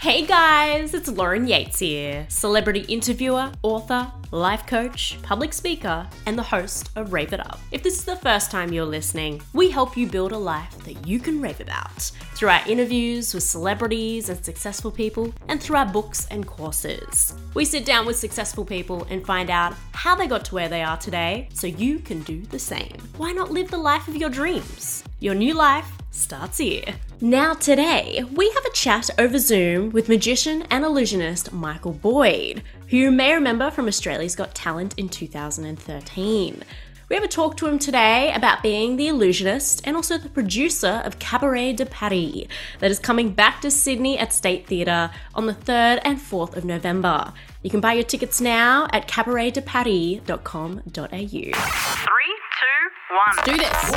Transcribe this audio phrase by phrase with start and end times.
[0.00, 6.42] Hey guys, it's Lauren Yates here, celebrity interviewer, author, life coach, public speaker, and the
[6.42, 7.60] host of Rave It Up.
[7.70, 11.06] If this is the first time you're listening, we help you build a life that
[11.06, 15.84] you can rave about through our interviews with celebrities and successful people, and through our
[15.84, 17.34] books and courses.
[17.52, 20.82] We sit down with successful people and find out how they got to where they
[20.82, 22.96] are today so you can do the same.
[23.18, 25.04] Why not live the life of your dreams?
[25.18, 26.96] Your new life starts here.
[27.20, 32.96] Now, today, we have a chat over Zoom with magician and illusionist Michael Boyd, who
[32.96, 36.62] you may remember from Australia's Got Talent in 2013.
[37.10, 41.02] We have a talk to him today about being the illusionist and also the producer
[41.04, 42.46] of Cabaret de Paris,
[42.78, 46.64] that is coming back to Sydney at State Theatre on the 3rd and 4th of
[46.64, 47.32] November.
[47.62, 51.18] You can buy your tickets now at cabaretdeparis.com.au.
[51.18, 53.34] Three, two, one.
[53.44, 53.90] Do this!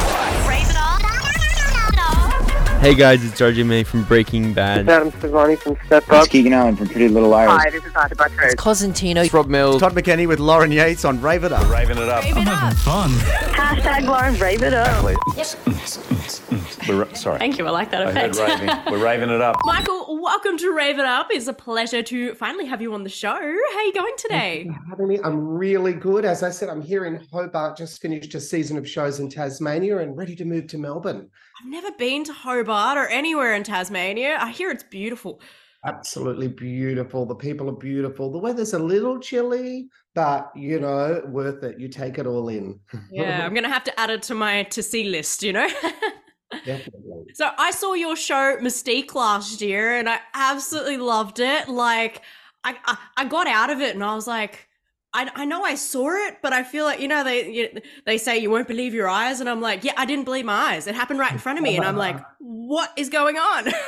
[0.48, 1.23] Rave it up.
[2.84, 4.90] Hey guys, it's RJ May from Breaking Bad.
[4.90, 6.16] Adam Sevani from Step Up.
[6.16, 6.30] It's Up.
[6.30, 7.50] Keegan Allen from Pretty Little Liars.
[7.50, 8.56] Hi, this is Ita Buttrose.
[8.56, 9.24] Cosentino.
[9.24, 9.80] It's Rob Mills.
[9.80, 11.66] Todd McKenney with Lauren Yates on Rave It Up.
[11.72, 12.26] Raving it up.
[12.80, 13.10] Fun.
[13.12, 15.02] Hashtag Lauren, rave it up.
[16.90, 17.40] We're, ra- sorry.
[17.40, 18.62] Thank you, I like that I heard effect.
[18.62, 18.78] raving.
[18.92, 19.56] We're raving it up.
[19.64, 21.28] Michael, welcome to Rave It Up.
[21.32, 23.30] It's a pleasure to finally have you on the show.
[23.30, 24.70] How are you going today?
[24.90, 26.26] Having me, I'm really good.
[26.26, 30.00] As I said, I'm here in Hobart, just finished a season of shows in Tasmania
[30.00, 31.30] and ready to move to Melbourne.
[31.64, 34.38] I've never been to Hobart or anywhere in Tasmania.
[34.38, 35.40] I hear it's beautiful.
[35.86, 37.26] Absolutely beautiful.
[37.26, 38.30] The people are beautiful.
[38.30, 41.80] The weather's a little chilly, but you know, worth it.
[41.80, 42.82] You take it all in.
[43.10, 45.70] Yeah, I'm gonna have to add it to my to see list, you know?
[46.66, 47.34] Definitely.
[47.34, 51.70] so I saw your show Mystique last year and I absolutely loved it.
[51.70, 52.24] Like
[52.66, 54.68] I I, I got out of it and I was like
[55.16, 58.18] I, I know I saw it, but I feel like you know they you, they
[58.18, 60.88] say you won't believe your eyes, and I'm like, yeah, I didn't believe my eyes.
[60.88, 63.72] It happened right in front of me, and I'm like, what is going on?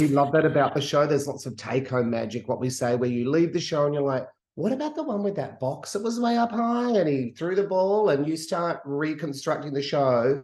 [0.00, 1.06] We love that about the show.
[1.06, 3.94] There's lots of take home magic, what we say, where you leave the show and
[3.94, 7.08] you're like, what about the one with that box that was way up high and
[7.08, 10.42] he threw the ball and you start reconstructing the show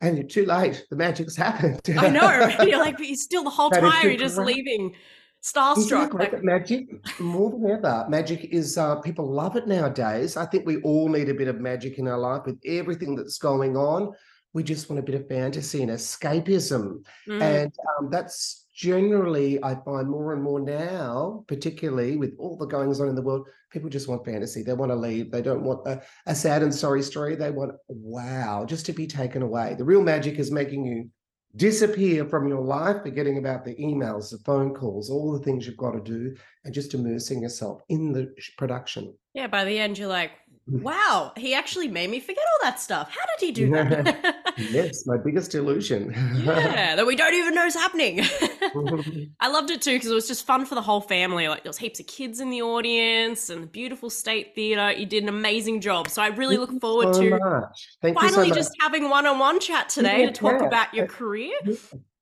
[0.00, 0.84] and you're too late.
[0.90, 1.80] The magic's happened.
[1.98, 2.54] I know.
[2.62, 4.04] You're like, but you're still the whole time.
[4.04, 4.94] You're just leaving
[5.42, 6.14] starstruck.
[6.14, 6.88] Like, that magic
[7.20, 8.06] more than ever?
[8.08, 10.36] Magic is uh, people love it nowadays.
[10.36, 13.38] I think we all need a bit of magic in our life with everything that's
[13.38, 14.12] going on.
[14.54, 19.76] We just want a bit of fantasy and escapism, mm, and um, that's generally I
[19.76, 23.46] find more and more now, particularly with all the goings on in the world.
[23.70, 24.62] People just want fantasy.
[24.62, 25.30] They want to leave.
[25.30, 27.34] They don't want a, a sad and sorry story.
[27.34, 29.74] They want wow, just to be taken away.
[29.78, 31.08] The real magic is making you
[31.56, 35.76] disappear from your life, forgetting about the emails, the phone calls, all the things you've
[35.76, 39.14] got to do, and just immersing yourself in the production.
[39.34, 40.32] yeah, by the end, you're like.
[40.68, 43.10] Wow, he actually made me forget all that stuff.
[43.10, 44.36] How did he do that?
[44.70, 46.12] Yes, my biggest illusion.
[46.44, 48.20] yeah, that we don't even know is happening.
[49.40, 51.48] I loved it too because it was just fun for the whole family.
[51.48, 54.92] Like there was heaps of kids in the audience and the beautiful state theatre.
[54.92, 56.08] You did an amazing job.
[56.10, 57.62] So I really look forward so to.
[58.02, 60.66] Thank you so finally just having one-on-one chat today Yeah, to talk yeah.
[60.66, 61.54] about your career.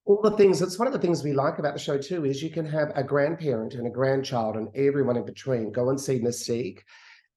[0.05, 2.43] all the things that's one of the things we like about the show too is
[2.43, 6.21] you can have a grandparent and a grandchild and everyone in between go and see
[6.21, 6.79] Mystique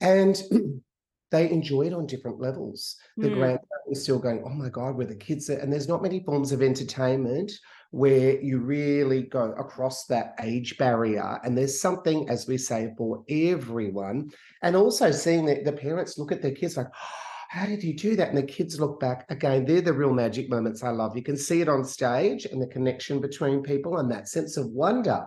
[0.02, 0.40] and
[1.34, 2.96] they enjoy it on different levels.
[3.18, 3.34] The Mm.
[3.34, 6.20] grandparent is still going, oh my God, where the kids are, and there's not many
[6.24, 7.52] forms of entertainment
[7.90, 11.40] where you really go across that age barrier.
[11.44, 14.32] And there's something, as we say, for everyone.
[14.62, 16.88] And also seeing that the parents look at their kids like,
[17.50, 18.30] how did you do that?
[18.30, 19.66] And the kids look back again.
[19.66, 21.16] They're the real magic moments I love.
[21.16, 24.68] You can see it on stage and the connection between people and that sense of
[24.68, 25.26] wonder.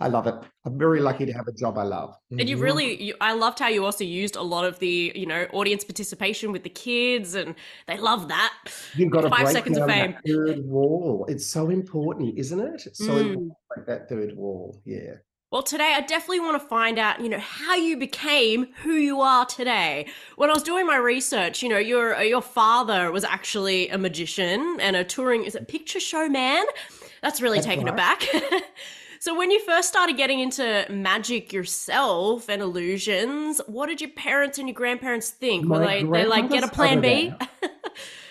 [0.00, 0.34] I love it.
[0.64, 2.14] I'm very lucky to have a job I love.
[2.30, 2.62] And you Mhm.
[2.62, 5.82] really, you, I loved how you also used a lot of the, you know, audience
[5.82, 7.56] participation with the kids, and
[7.88, 8.52] they love that.
[8.94, 10.12] You've got to Five break seconds of fame.
[10.12, 11.26] that third wall.
[11.28, 12.86] It's so important, isn't it?
[12.86, 13.20] It's so Mm.
[13.20, 14.80] important to break that third wall.
[14.84, 15.14] Yeah.
[15.50, 19.20] Well, today I definitely want to find out, you know, how you became who you
[19.22, 20.06] are today.
[20.36, 24.76] When I was doing my research, you know, your your father was actually a magician
[24.78, 26.66] and a touring is it picture show man?
[27.22, 27.94] That's really That's taken right.
[27.94, 28.22] aback.
[29.20, 34.58] so when you first started getting into magic yourself and illusions, what did your parents
[34.58, 35.68] and your grandparents think?
[35.68, 37.32] Were they they like get a plan B?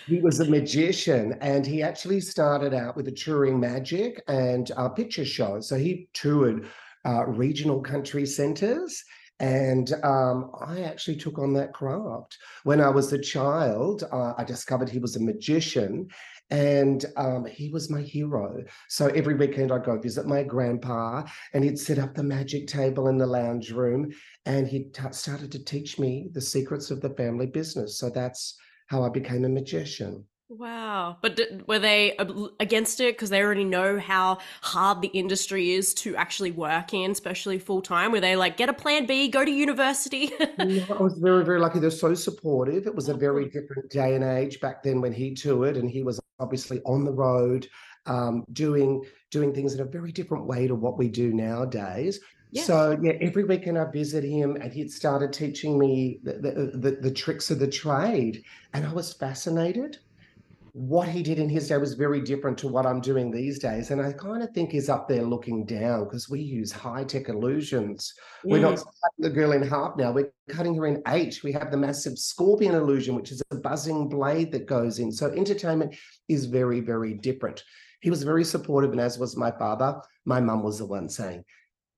[0.08, 4.88] He was a magician and he actually started out with a touring magic and a
[4.88, 5.60] picture show.
[5.60, 6.66] So he toured
[7.04, 9.04] uh, regional country centers.
[9.38, 12.38] And um, I actually took on that craft.
[12.64, 16.08] When I was a child, uh, I discovered he was a magician
[16.50, 18.62] and um, he was my hero.
[18.88, 23.08] So every weekend I'd go visit my grandpa and he'd set up the magic table
[23.08, 24.12] in the lounge room
[24.46, 27.98] and he t- started to teach me the secrets of the family business.
[27.98, 30.24] So that's how I became a magician.
[30.50, 31.18] Wow.
[31.20, 32.16] But d- were they
[32.58, 37.10] against it because they already know how hard the industry is to actually work in,
[37.10, 38.12] especially full time?
[38.12, 40.30] Were they like, get a plan B, go to university?
[40.40, 41.80] I was very, very lucky.
[41.80, 42.86] They're so supportive.
[42.86, 46.02] It was a very different day and age back then when he toured, and he
[46.02, 47.68] was obviously on the road,
[48.06, 52.20] um, doing doing things in a very different way to what we do nowadays.
[52.52, 52.62] Yeah.
[52.62, 56.90] So yeah, every weekend I visit him, and he'd started teaching me the, the, the,
[57.02, 58.42] the tricks of the trade,
[58.72, 59.98] and I was fascinated
[60.72, 63.90] what he did in his day was very different to what I'm doing these days.
[63.90, 67.28] And I kind of think he's up there looking down because we use high tech
[67.28, 68.12] illusions.
[68.44, 68.50] Mm.
[68.50, 71.40] We're not cutting the girl in half now, we're cutting her in eight.
[71.42, 75.12] We have the massive scorpion illusion, which is a buzzing blade that goes in.
[75.12, 75.96] So entertainment
[76.28, 77.62] is very, very different.
[78.00, 80.00] He was very supportive, and as was my father.
[80.24, 81.44] My mum was the one saying,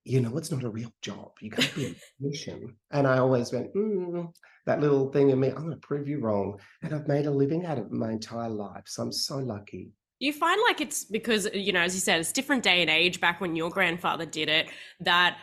[0.05, 1.33] you know, it's not a real job.
[1.41, 2.77] You can't be a musician.
[2.91, 4.33] And I always went, mm,
[4.67, 6.59] that little thing in me, I'm going to prove you wrong.
[6.83, 8.85] And I've made a living out of it my entire life.
[8.87, 9.91] So I'm so lucky.
[10.19, 12.91] You find like it's because, uh, you know, as you said, it's different day and
[12.91, 14.69] age back when your grandfather did it,
[15.01, 15.39] that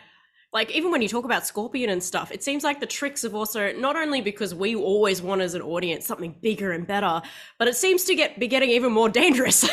[0.52, 3.34] like even when you talk about scorpion and stuff it seems like the tricks have
[3.34, 7.20] also not only because we always want as an audience something bigger and better
[7.58, 9.68] but it seems to get be getting even more dangerous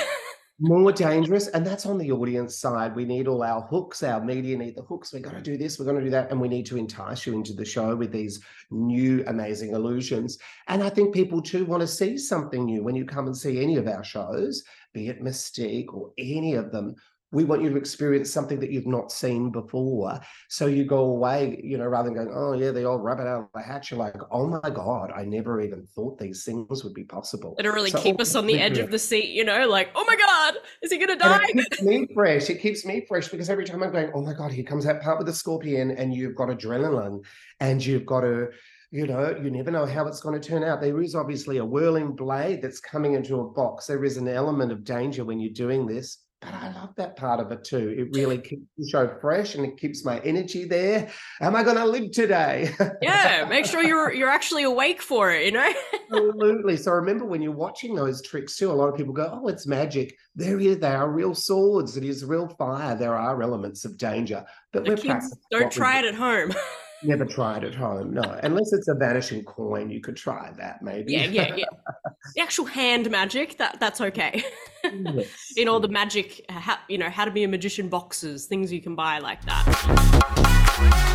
[0.60, 2.96] more dangerous and that's on the audience side.
[2.96, 5.12] We need all our hooks our media need the hooks.
[5.12, 7.26] We're going to do this we're going to do that and we need to entice
[7.26, 8.42] you into the show with these
[8.72, 10.38] new amazing illusions.
[10.68, 12.84] And i think people too want to see something new.
[12.84, 14.64] When you come and see any of our shows
[14.94, 16.96] be it mystique or any of them
[17.36, 20.22] we want you to experience something that you've not seen before.
[20.48, 23.42] So you go away, you know, rather than going, oh yeah, the old rabbit out
[23.42, 23.92] of the hatch.
[23.92, 27.58] You're like, oh my god, I never even thought these things would be possible.
[27.60, 30.06] It'll really so keep us on the edge of the seat, you know, like, oh
[30.06, 31.46] my god, is he gonna die?
[31.50, 32.50] And it keeps me fresh.
[32.50, 35.02] It keeps me fresh because every time I'm going, oh my god, here comes that
[35.02, 37.22] part with the scorpion, and you've got adrenaline,
[37.60, 38.48] and you've got to
[38.92, 40.80] you know, you never know how it's going to turn out.
[40.80, 43.88] There is obviously a whirling blade that's coming into a box.
[43.88, 47.40] There is an element of danger when you're doing this but I love that part
[47.40, 47.96] of it too.
[47.98, 51.10] It really keeps the show fresh and it keeps my energy there.
[51.42, 52.72] Am I going to live today?
[53.02, 55.46] yeah, make sure you're you're actually awake for it.
[55.46, 55.74] You know.
[56.14, 56.78] Absolutely.
[56.78, 59.66] So remember when you're watching those tricks too, a lot of people go, "Oh, it's
[59.66, 61.98] magic." There, they are real swords.
[61.98, 62.96] It is real fire.
[62.96, 66.54] There are elements of danger, but the we're Don't try it at home.
[67.06, 68.40] Never tried at home, no.
[68.42, 71.14] Unless it's a vanishing coin, you could try that maybe.
[71.14, 71.66] Yeah, yeah, yeah.
[72.36, 74.44] the actual hand magic, that that's okay.
[74.84, 75.28] Yes.
[75.58, 78.72] In all the magic, uh, how, you know, how to be a magician boxes, things
[78.72, 80.56] you can buy like that.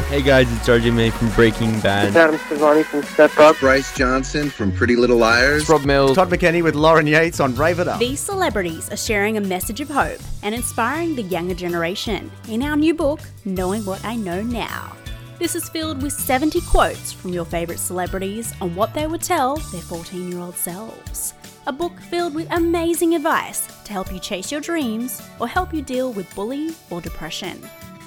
[0.09, 2.17] Hey guys, it's RJ May from Breaking Bad.
[2.17, 3.57] Adam Sevani from Step Up.
[3.59, 5.69] Bryce Johnson from Pretty Little Liars.
[5.69, 6.17] Rob Mills.
[6.17, 7.99] Todd McKenney with Lauren Yates on Rave It Up.
[7.99, 12.77] These celebrities are sharing a message of hope and inspiring the younger generation in our
[12.77, 14.97] new book, Knowing What I Know Now.
[15.41, 19.57] This is filled with 70 quotes from your favourite celebrities on what they would tell
[19.57, 21.33] their 14 year old selves.
[21.67, 25.81] A book filled with amazing advice to help you chase your dreams or help you
[25.81, 27.59] deal with bullying or depression.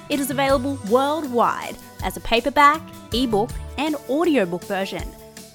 [0.10, 2.84] It is available worldwide as a paperback,
[3.14, 3.50] ebook,
[3.80, 5.04] and audiobook version.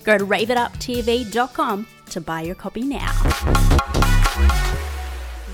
[0.03, 3.13] Go to raveituptv.com to buy your copy now.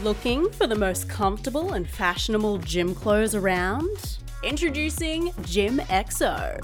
[0.03, 4.17] Looking for the most comfortable and fashionable gym clothes around?
[4.43, 6.59] Introducing Gym XO.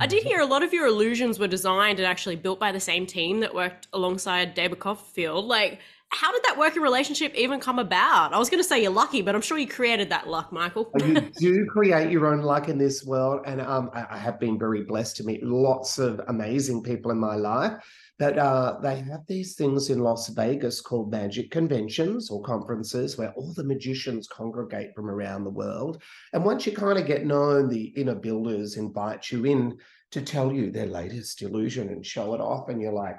[0.00, 2.80] I did hear a lot of your illusions were designed and actually built by the
[2.80, 5.44] same team that worked alongside David Copperfield.
[5.44, 8.34] Like, how did that working relationship even come about?
[8.34, 10.90] I was going to say you're lucky, but I'm sure you created that luck, Michael.
[10.98, 14.82] you do create your own luck in this world, and um, I have been very
[14.82, 17.72] blessed to meet lots of amazing people in my life.
[18.18, 23.32] But uh, they have these things in Las Vegas called magic conventions or conferences where
[23.32, 26.02] all the magicians congregate from around the world.
[26.32, 29.78] And once you kind of get known, the inner builders invite you in
[30.12, 32.68] to tell you their latest illusion and show it off.
[32.68, 33.16] And you're like,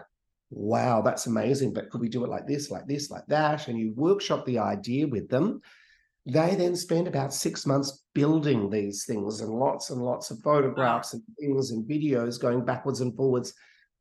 [0.52, 1.74] wow, that's amazing.
[1.74, 3.68] But could we do it like this, like this, like that?
[3.68, 5.62] And you workshop the idea with them.
[6.26, 11.14] They then spend about six months building these things and lots and lots of photographs
[11.14, 13.54] and things and videos going backwards and forwards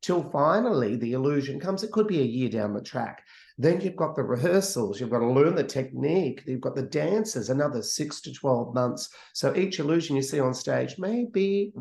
[0.03, 1.81] till finally the illusion comes.
[1.81, 3.23] It could be a year down the track.
[3.57, 7.49] Then you've got the rehearsals, you've got to learn the technique, you've got the dances,
[7.49, 9.09] another six to 12 months.
[9.33, 11.71] So each illusion you see on stage may be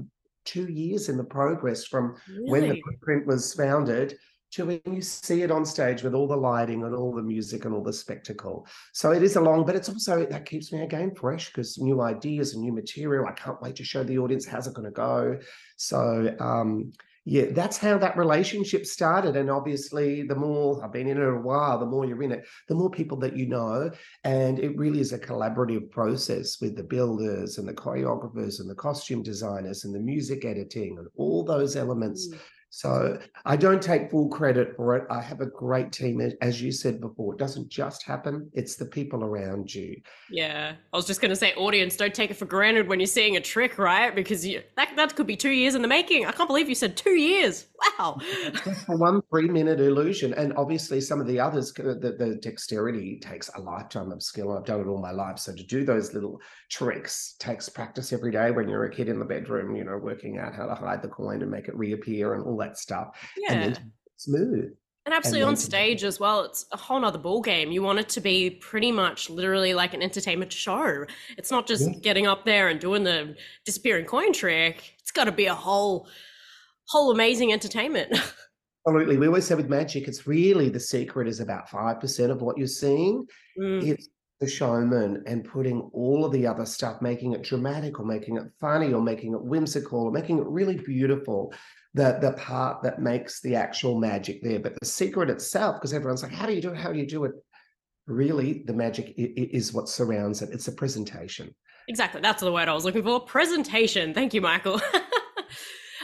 [0.45, 4.19] two years in the progress from when the print was founded
[4.53, 7.65] to when you see it on stage with all the lighting and all the music
[7.65, 8.67] and all the spectacle.
[8.93, 12.03] So it is a long, but it's also that keeps me again fresh because new
[12.03, 13.27] ideas and new material.
[13.27, 15.39] I can't wait to show the audience how's it going to go.
[15.77, 16.93] So um,
[17.25, 19.37] yeah, that's how that relationship started.
[19.37, 22.45] And obviously, the more I've been in it a while, the more you're in it,
[22.69, 23.91] the more people that you know.
[24.25, 28.75] And it really is a collaborative process with the builders and the choreographers and the
[28.75, 32.29] costume designers and the music editing and all those elements.
[32.29, 32.39] Mm.
[32.75, 35.07] So I don't take full credit for it.
[35.11, 36.23] I have a great team.
[36.41, 40.01] As you said before, it doesn't just happen, it's the people around you.
[40.31, 43.37] Yeah, I was just gonna say, audience, don't take it for granted when you're seeing
[43.37, 44.15] a trick, right?
[44.15, 46.25] Because you, that that could be two years in the making.
[46.25, 47.67] I can't believe you said two years.
[47.99, 48.19] Wow.
[48.65, 50.35] just for one three minute illusion.
[50.35, 54.57] And obviously, some of the others, uh, the, the dexterity takes a lifetime of skill.
[54.57, 55.39] I've done it all my life.
[55.39, 59.19] So to do those little tricks takes practice every day when you're a kid in
[59.19, 62.35] the bedroom, you know, working out how to hide the coin and make it reappear
[62.35, 63.09] and all that stuff.
[63.49, 63.71] And Yeah.
[63.71, 64.75] then smooth.
[65.05, 67.73] And absolutely then on stage as well, it's a whole nother ball game.
[67.73, 71.05] You want it to be pretty much literally like an entertainment show.
[71.37, 71.99] It's not just Yeah.
[72.03, 74.95] getting up there and doing the disappearing coin trick.
[75.01, 76.07] It's got to be a whole,
[76.89, 78.13] whole amazing entertainment.
[78.87, 79.17] Absolutely.
[79.17, 82.67] We always say with magic, it's really the secret is about 5% of what you're
[82.67, 83.25] seeing.
[83.61, 84.09] Mm, It's
[84.41, 88.45] the showman and putting all of the other stuff, making it dramatic or making it
[88.61, 91.55] funny or making it whimsical or making it really beautiful.
[91.95, 94.59] The, the part that makes the actual magic there.
[94.59, 96.77] But the secret itself, because everyone's like, how do you do it?
[96.79, 97.33] How do you do it?
[98.09, 100.49] Really, the magic is what surrounds it.
[100.53, 101.55] It's a presentation.
[101.87, 102.21] exactly.
[102.21, 103.21] That's the word I was looking for.
[103.21, 104.13] Presentation.
[104.13, 104.81] Thank you, Michael.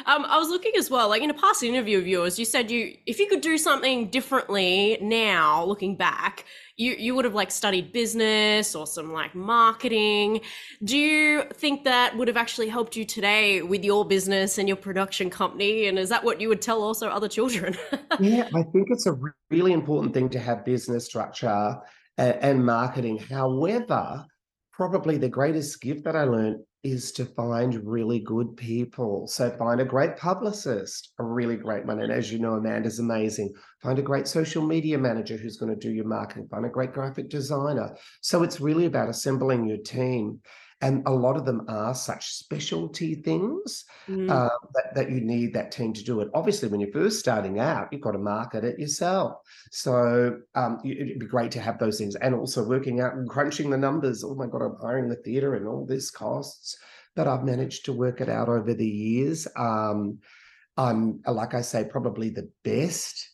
[0.06, 2.70] um, I was looking as well, like in a past interview of yours, you said
[2.70, 6.44] you, if you could do something differently now, looking back,
[6.76, 10.40] you, you would have like studied business or some like marketing.
[10.84, 14.76] Do you think that would have actually helped you today with your business and your
[14.76, 15.86] production company?
[15.86, 17.76] And is that what you would tell also other children?
[18.20, 19.18] yeah, I think it's a
[19.50, 21.76] really important thing to have business structure
[22.16, 23.18] and, and marketing.
[23.18, 24.24] However,
[24.72, 29.26] probably the greatest gift that I learned is to find really good people.
[29.26, 32.00] So find a great publicist, a really great one.
[32.00, 33.52] And as you know, Amanda's amazing.
[33.82, 36.46] Find a great social media manager who's going to do your marketing.
[36.50, 37.96] Find a great graphic designer.
[38.20, 40.40] So it's really about assembling your team.
[40.80, 45.52] And a lot of them are such specialty things Mm, uh, that, that you need
[45.52, 46.28] that team to do it.
[46.32, 49.36] Obviously, when you're first starting out, you've got to market it yourself.
[49.70, 53.68] So um, it'd be great to have those things and also working out and crunching
[53.68, 54.24] the numbers.
[54.24, 56.78] Oh my God, I'm hiring the theatre and all this costs.
[57.16, 59.46] But I've managed to work it out over the years.
[59.56, 60.20] Um,
[60.78, 63.30] I'm, like I say, probably the best,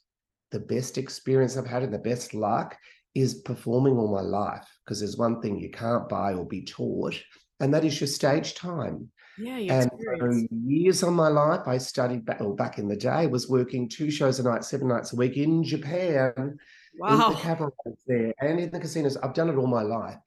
[0.51, 2.77] the best experience I've had and the best luck
[3.15, 7.15] is performing all my life because there's one thing you can't buy or be taught,
[7.61, 9.11] and that is your stage time.
[9.59, 9.89] yeah,
[10.21, 13.89] And years of my life, I studied back, well, back in the day, was working
[13.89, 18.61] two shows a night, seven nights a week in Japan, in the cabarets there, and
[18.61, 19.17] in the casinos.
[19.17, 20.19] I've done it all my life.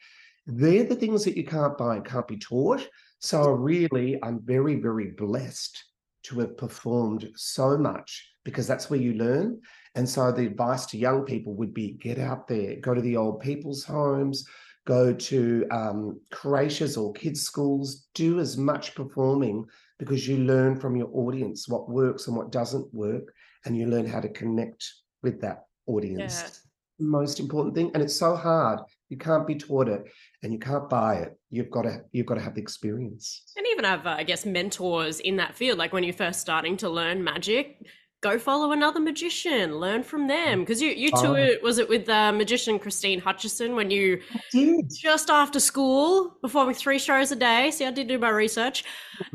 [0.45, 2.87] They're the things that you can't buy and can't be taught.
[3.19, 5.83] So really, I'm very, very blessed
[6.23, 9.61] to have performed so much because that's where you learn.
[9.97, 13.17] And so the advice to young people would be get out there, go to the
[13.17, 14.45] old people's homes,
[14.85, 19.65] go to um, creches or kids' schools, do as much performing
[19.97, 23.33] because you learn from your audience what works and what doesn't work,
[23.65, 24.87] and you learn how to connect
[25.23, 26.43] with that audience.
[26.43, 26.49] Yeah.
[26.99, 28.79] Most important thing, and it's so hard.
[29.09, 30.03] You can't be taught it,
[30.43, 31.37] and you can't buy it.
[31.49, 32.01] You've got to.
[32.11, 33.51] You've got to have the experience.
[33.55, 36.75] and even have uh, i guess mentors in that field like when you're first starting
[36.77, 37.85] to learn magic
[38.21, 40.62] go follow another magician learn from them.
[40.62, 41.21] Because you you Oh.
[41.21, 44.21] toured was it with uh, magician christine hutchison when you
[44.89, 47.71] just after school performing three shows a day?
[47.71, 48.83] See i did do my research.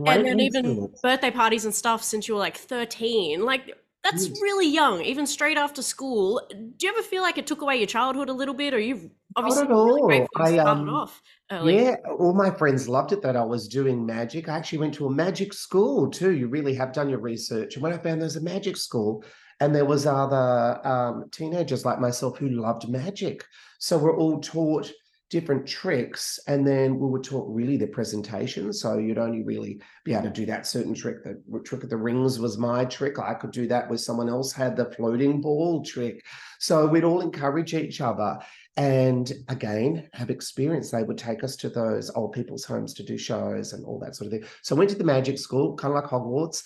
[0.07, 3.73] And then even birthday parties and stuff since you were like 13 like
[4.05, 4.41] that's Yes.
[4.41, 6.41] really young even straight after school.
[6.51, 9.09] Do you ever feel like it took away your childhood a little bit or you've
[9.37, 10.13] obviously at all.
[10.13, 11.21] you I, um, off
[11.51, 14.49] early Yeah, all my friends loved it that I was doing magic.
[14.49, 16.33] I actually went to a magic school too.
[16.33, 17.75] You really have done your research.
[17.75, 19.25] And when I found there's a magic school,
[19.61, 23.45] and there was other um, teenagers like myself who loved magic,
[23.79, 24.91] so we're all taught
[25.33, 28.71] different tricks, and then we were taught really the presentation.
[28.71, 31.25] So you'd only really be able to do that certain trick.
[31.25, 33.19] The trick of the rings was my trick.
[33.19, 36.23] I could do that where someone else had the floating ball trick.
[36.61, 38.39] So we'd all encourage each other
[38.77, 43.19] and again have experience they would take us to those old people's homes to do
[43.19, 45.95] shows and all that sort of thing so i went to the magic school kind
[45.95, 46.63] of like hogwarts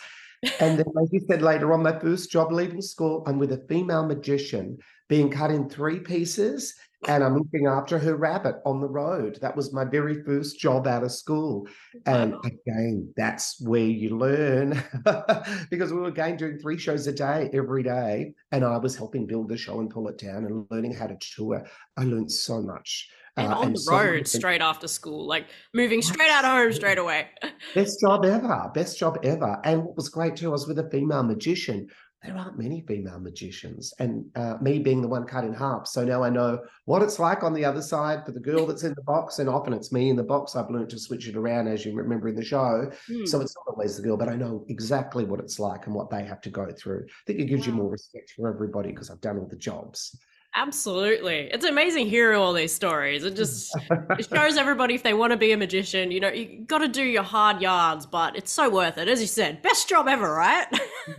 [0.61, 3.65] and then like you said later on my first job leaving school i'm with a
[3.69, 8.89] female magician being cut in three pieces and I'm looking after her rabbit on the
[8.89, 9.39] road.
[9.41, 11.69] That was my very first job out of school.
[12.07, 14.83] And again, that's where you learn
[15.71, 18.33] because we were again doing three shows a day every day.
[18.51, 21.17] And I was helping build the show and pull it down and learning how to
[21.21, 21.67] tour.
[21.97, 23.11] I learned so much.
[23.37, 26.73] And uh, on the so road straight after school, like moving straight out of home
[26.73, 27.29] straight away.
[27.75, 28.71] Best job ever.
[28.75, 29.61] Best job ever.
[29.63, 31.89] And what was great too, I was with a female magician.
[32.27, 35.87] There aren't many female magicians, and uh, me being the one cut in half.
[35.87, 38.83] So now I know what it's like on the other side for the girl that's
[38.83, 40.57] in the box, and often it's me in the box.
[40.57, 42.91] I've learned to switch it around, as you remember in the show.
[43.07, 43.25] Hmm.
[43.25, 46.11] So it's not always the girl, but I know exactly what it's like and what
[46.11, 47.07] they have to go through.
[47.07, 50.17] I think it gives you more respect for everybody because I've done all the jobs.
[50.57, 51.51] Absolutely.
[51.53, 53.25] It's amazing hearing all these stories.
[53.25, 56.61] It just it shows everybody if they want to be a magician, you know, you
[56.67, 59.07] got to do your hard yards, but it's so worth it.
[59.07, 60.67] As you said, best job ever, right?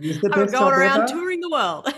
[0.32, 1.06] going around ever.
[1.06, 1.94] touring the world.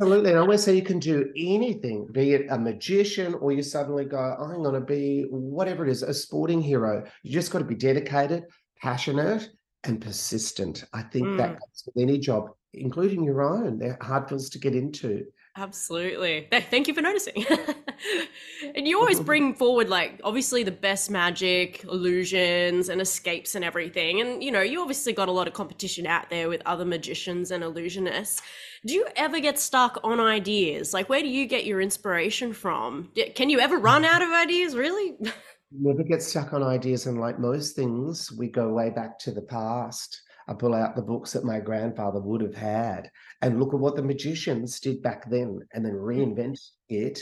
[0.00, 0.30] Absolutely.
[0.30, 4.06] And I always say you can do anything, be it a magician or you suddenly
[4.06, 7.04] go, I'm going to be whatever it is, a sporting hero.
[7.22, 8.44] You just got to be dedicated,
[8.80, 9.46] passionate,
[9.84, 10.84] and persistent.
[10.94, 11.58] I think that Mm.
[11.58, 13.78] comes with any job, including your own.
[13.78, 15.24] They're hard ones to get into.
[15.54, 16.48] Absolutely.
[16.50, 17.44] Thank you for noticing.
[18.74, 24.22] and you always bring forward, like, obviously the best magic, illusions, and escapes and everything.
[24.22, 27.50] And, you know, you obviously got a lot of competition out there with other magicians
[27.50, 28.40] and illusionists.
[28.86, 30.94] Do you ever get stuck on ideas?
[30.94, 33.12] Like, where do you get your inspiration from?
[33.34, 35.16] Can you ever run out of ideas, really?
[35.74, 37.06] Never get stuck on ideas.
[37.06, 40.20] And like most things, we go way back to the past.
[40.48, 43.96] I pull out the books that my grandfather would have had and look at what
[43.96, 46.00] the magicians did back then and then mm.
[46.02, 47.20] reinvent it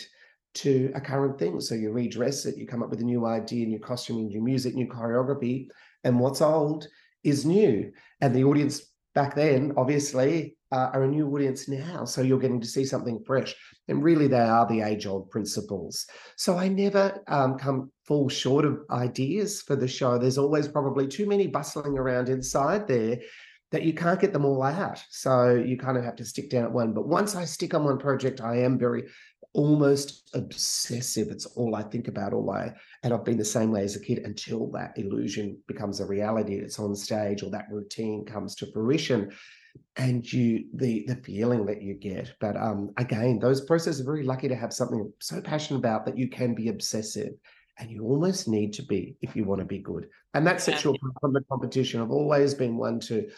[0.55, 1.61] to a current thing.
[1.61, 4.75] So you redress it, you come up with a new idea, new costume, new music,
[4.75, 5.69] new choreography.
[6.05, 6.89] And what's old
[7.23, 7.93] is new.
[8.21, 8.83] And the audience
[9.15, 12.05] back then, obviously, uh, are a new audience now.
[12.05, 13.55] So you're getting to see something fresh.
[13.89, 16.07] And really, they are the age old principles.
[16.37, 20.19] So I never um, come fall short of ideas for the show.
[20.19, 23.19] There's always probably too many bustling around inside there
[23.73, 25.03] that you can't get them all out.
[25.11, 26.93] So you kind of have to stick down at one.
[26.93, 29.05] But once I stick on one project, I am very
[29.53, 31.29] almost obsessive.
[31.29, 32.73] It's all I think about all I
[33.03, 36.55] and I've been the same way as a kid until that illusion becomes a reality.
[36.55, 39.33] It's on stage or that routine comes to fruition
[39.97, 42.35] and you the the feeling that you get.
[42.41, 46.19] But um again those processes are very lucky to have something so passionate about that
[46.19, 47.33] you can be obsessive
[47.79, 50.09] and you almost need to be if you want to be good.
[50.35, 52.01] And that sets you from the competition.
[52.01, 53.29] I've always been one to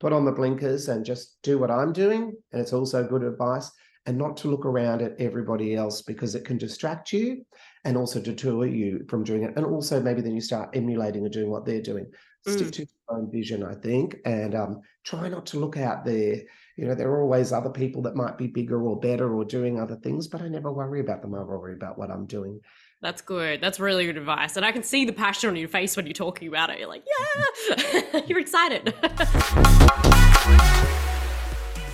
[0.00, 3.68] put on the blinkers and just do what i'm doing and it's also good advice
[4.08, 7.44] and not to look around at everybody else because it can distract you
[7.84, 9.52] and also deter you from doing it.
[9.54, 12.06] And also maybe then you start emulating or doing what they're doing
[12.46, 12.72] stick Mm.
[12.72, 16.36] to your own vision i think and um, try not to look out there
[16.76, 19.80] you know there are always other people that might be bigger or better or doing
[19.80, 22.60] other things but i never worry about them i worry about what i'm doing
[23.00, 23.60] That's good.
[23.60, 24.56] That's really good advice.
[24.56, 26.80] And I can see the passion on your face when you're talking about it.
[26.80, 28.92] You're like, yeah, you're excited.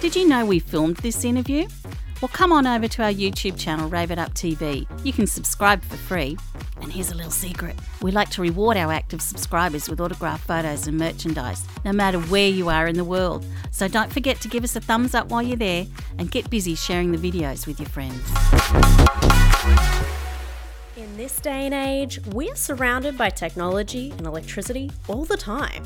[0.00, 1.66] Did you know we filmed this interview?
[2.20, 4.86] Well, come on over to our YouTube channel, Rave It Up TV.
[5.04, 6.38] You can subscribe for free.
[6.80, 10.86] And here's a little secret we like to reward our active subscribers with autographed photos
[10.86, 13.44] and merchandise, no matter where you are in the world.
[13.70, 15.86] So don't forget to give us a thumbs up while you're there
[16.18, 18.20] and get busy sharing the videos with your friends.
[20.96, 25.84] In this day and age, we're surrounded by technology and electricity all the time,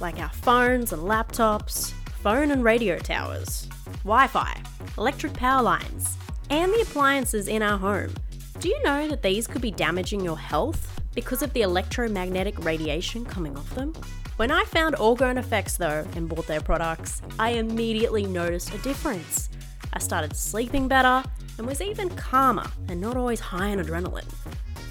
[0.00, 3.68] like our phones and laptops, phone and radio towers,
[4.04, 4.56] Wi Fi,
[4.98, 6.16] electric power lines,
[6.50, 8.14] and the appliances in our home.
[8.58, 13.24] Do you know that these could be damaging your health because of the electromagnetic radiation
[13.24, 13.94] coming off them?
[14.36, 19.50] When I found Orgone Effects though and bought their products, I immediately noticed a difference.
[19.92, 21.22] I started sleeping better
[21.58, 24.32] and was even calmer and not always high on adrenaline.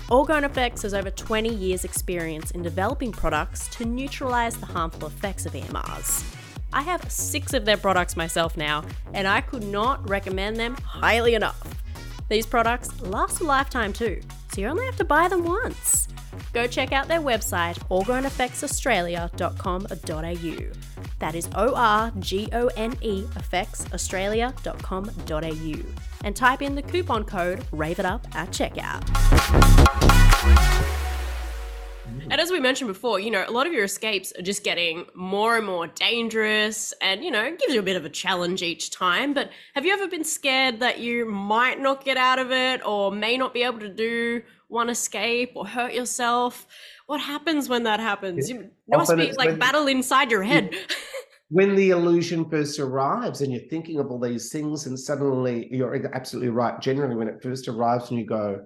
[0.09, 5.45] Orgone Effects has over 20 years' experience in developing products to neutralize the harmful effects
[5.45, 6.38] of EMRs.
[6.71, 11.36] I have six of their products myself now, and I could not recommend them highly
[11.36, 11.62] enough.
[12.29, 14.21] These products last a lifetime too,
[14.53, 16.08] so you only have to buy them once.
[16.53, 20.73] Go check out their website, orgoneeffectsaustralia.com.au.
[21.19, 25.93] That is O R G O N E effectsaustralia.com.au.
[26.23, 29.05] And type in the coupon code RAVEITUP at checkout.
[32.31, 35.05] And as we mentioned before, you know, a lot of your escapes are just getting
[35.15, 38.61] more and more dangerous and, you know, it gives you a bit of a challenge
[38.61, 39.33] each time.
[39.33, 43.11] But have you ever been scared that you might not get out of it or
[43.11, 46.67] may not be able to do one escape or hurt yourself?
[47.07, 48.49] What happens when that happens?
[48.49, 50.75] You must Often be like when- battle inside your head.
[51.49, 55.95] when the illusion first arrives and you're thinking of all these things and suddenly you're
[56.15, 58.63] absolutely right generally when it first arrives and you go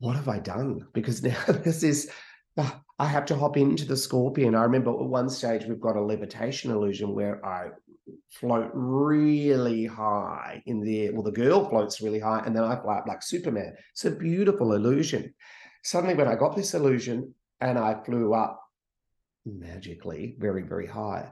[0.00, 2.10] what have i done because now there's this
[2.56, 6.00] i have to hop into the scorpion i remember at one stage we've got a
[6.00, 7.68] levitation illusion where i
[8.30, 12.74] float really high in the air well the girl floats really high and then i
[12.80, 15.32] fly up like superman it's a beautiful illusion
[15.84, 18.60] suddenly when i got this illusion and i flew up
[19.46, 21.30] magically very very high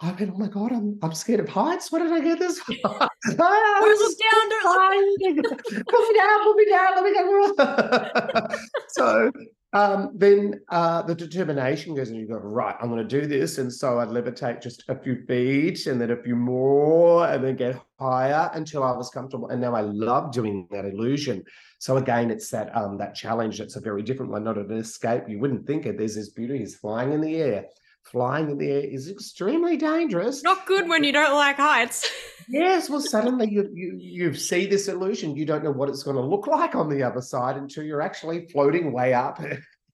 [0.00, 1.92] I went, oh my god, I'm I'm scared of heights.
[1.92, 2.74] What did I get this for?
[2.84, 3.08] ah,
[3.80, 5.62] look down, don't look.
[5.88, 8.48] put me down, put me down, let me go.
[8.88, 9.32] so
[9.74, 13.58] um, then uh, the determination goes, and you go, right, I'm going to do this.
[13.58, 17.56] And so I'd levitate just a few feet and then a few more and then
[17.56, 19.48] get higher until I was comfortable.
[19.48, 21.42] And now I love doing that illusion.
[21.80, 23.60] So again, it's that um, that challenge.
[23.60, 25.24] It's a very different one, not an escape.
[25.28, 25.98] You wouldn't think it.
[25.98, 26.58] There's this beauty.
[26.58, 27.66] He's flying in the air
[28.04, 30.42] flying in the air is extremely dangerous.
[30.42, 32.08] Not good when you don't like heights.
[32.48, 35.36] yes, well, suddenly you you you see this illusion.
[35.36, 38.02] You don't know what it's going to look like on the other side until you're
[38.02, 39.40] actually floating way up.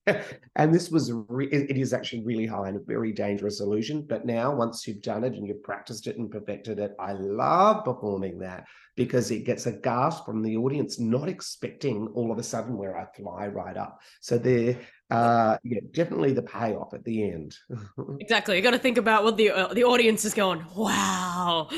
[0.56, 4.04] and this was re- it is actually really high and a very dangerous illusion.
[4.08, 7.84] But now, once you've done it and you've practiced it and perfected it, I love
[7.84, 12.42] performing that because it gets a gasp from the audience, not expecting all of a
[12.42, 14.00] sudden where I fly right up.
[14.20, 14.78] So there
[15.10, 17.56] uh yeah definitely the payoff at the end.
[18.20, 21.68] Exactly you got to think about what the uh, the audience is going wow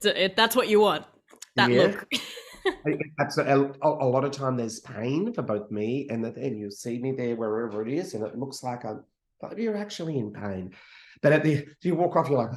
[0.00, 1.04] that's what you want
[1.56, 1.82] that yeah.
[1.82, 2.06] look.
[3.16, 6.70] That's a, a, lot of time there's pain for both me and the thing you
[6.70, 9.02] see me there wherever it is and it looks like i'm
[9.40, 10.72] but you're actually in pain.
[11.22, 12.56] But at the you walk off you're like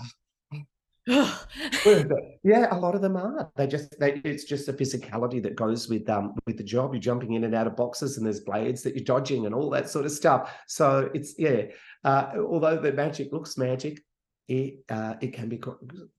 [1.07, 3.51] yeah, a lot of them are.
[3.57, 6.93] They just they, it's just the physicality that goes with um with the job.
[6.93, 9.69] You're jumping in and out of boxes, and there's blades that you're dodging and all
[9.71, 10.55] that sort of stuff.
[10.67, 11.63] So it's yeah.
[12.05, 14.01] Uh, although the magic looks magic,
[14.47, 15.59] it uh, it can be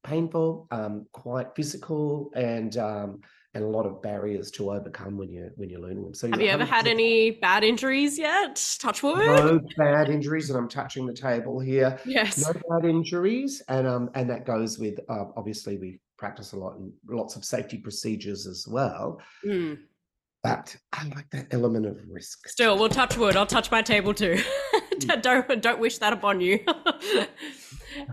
[0.02, 3.20] painful, um, quite physical, and um,
[3.54, 6.14] and a lot of barriers to overcome when you're when you're learning them.
[6.14, 8.76] So have you ever had any bad injuries yet?
[8.80, 9.18] Touch wood.
[9.18, 11.98] No bad injuries, and I'm touching the table here.
[12.04, 16.56] Yes, no bad injuries, and um and that goes with uh, obviously we practice a
[16.56, 19.20] lot and lots of safety procedures as well.
[19.46, 19.78] Mm.
[20.42, 22.48] But I like that element of risk.
[22.48, 23.34] Still, we'll touch wood.
[23.34, 24.42] I'll touch my table too.
[25.20, 26.60] don't don't wish that upon you.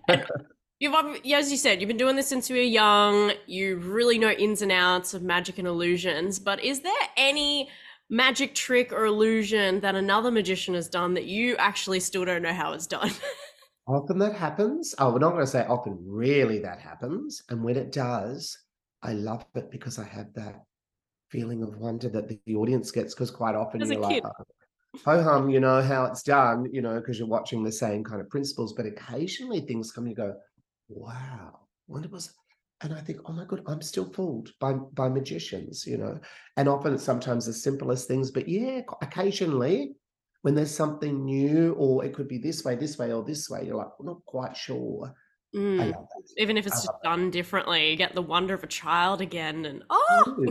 [0.82, 3.34] You've, as you said, you've been doing this since you were young.
[3.46, 6.40] You really know ins and outs of magic and illusions.
[6.40, 7.70] But is there any
[8.10, 12.52] magic trick or illusion that another magician has done that you actually still don't know
[12.52, 13.12] how it's done?
[13.88, 14.96] often that happens.
[14.98, 17.44] Oh, we're not going to say often, really that happens.
[17.50, 18.58] And when it does,
[19.04, 20.64] I love it because I have that
[21.30, 24.46] feeling of wonder that the audience gets because quite often As you're like, oh,
[25.06, 28.20] ho hum, you know how it's done, you know, because you're watching the same kind
[28.20, 28.74] of principles.
[28.74, 30.34] But occasionally things come, you go,
[30.96, 32.34] wow, when it was,
[32.82, 36.20] and I think, oh my god, I'm still fooled by by magicians, you know.
[36.58, 39.96] And often it's sometimes the simplest things, but yeah, occasionally
[40.42, 43.64] when there's something new, or it could be this way, this way, or this way,
[43.66, 45.14] you're like, not quite sure.
[45.56, 45.94] Mm.
[46.38, 49.84] Even if it's just done differently, you get the wonder of a child again, and
[49.90, 50.24] oh,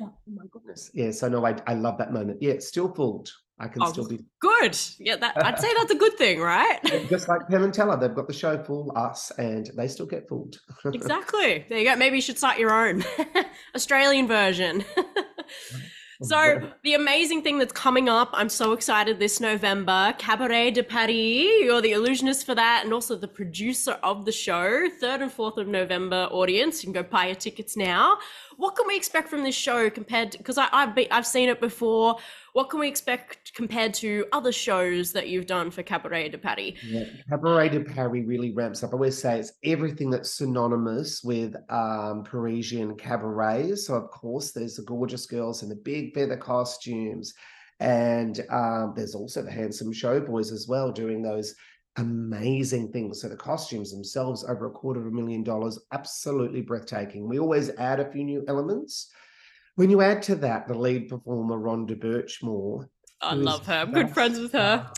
[0.00, 1.10] oh my goodness, yeah.
[1.10, 2.38] So no, I I love that moment.
[2.42, 3.30] Yeah, still fooled.
[3.58, 4.76] I can oh, still be good.
[4.98, 6.80] Yeah, that, I'd say that's a good thing, right?
[7.08, 10.28] Just like Penn and Teller, they've got the show Fool Us, and they still get
[10.28, 10.58] fooled.
[10.92, 11.64] exactly.
[11.68, 11.94] There you go.
[11.94, 13.04] Maybe you should start your own
[13.76, 14.84] Australian version.
[16.22, 21.46] so the amazing thing that's coming up, I'm so excited this November, Cabaret de Paris.
[21.62, 24.88] You're the illusionist for that, and also the producer of the show.
[25.00, 26.82] Third and fourth of November audience.
[26.82, 28.18] You can go buy your tickets now.
[28.56, 30.38] What can we expect from this show compared to?
[30.38, 32.16] Because I've I've seen it before
[32.54, 36.74] what can we expect compared to other shows that you've done for Cabaret de Paris?
[36.84, 38.90] Yeah, Cabaret de Paris really ramps up.
[38.90, 43.88] I always say it's everything that's synonymous with um, Parisian cabarets.
[43.88, 47.34] So, of course, there's the gorgeous girls in the big feather costumes.
[47.80, 51.56] And um, there's also the handsome showboys as well doing those
[51.96, 53.20] amazing things.
[53.20, 57.28] So the costumes themselves, over a quarter of a million dollars, absolutely breathtaking.
[57.28, 59.10] We always add a few new elements.
[59.76, 62.88] When you add to that the lead performer Rhonda Burchmore.
[63.20, 63.74] I love her.
[63.74, 64.90] I'm good friends with her.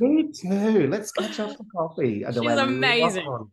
[0.00, 0.88] Me too.
[0.88, 2.24] Let's catch up for coffee.
[2.24, 3.48] She's amazing.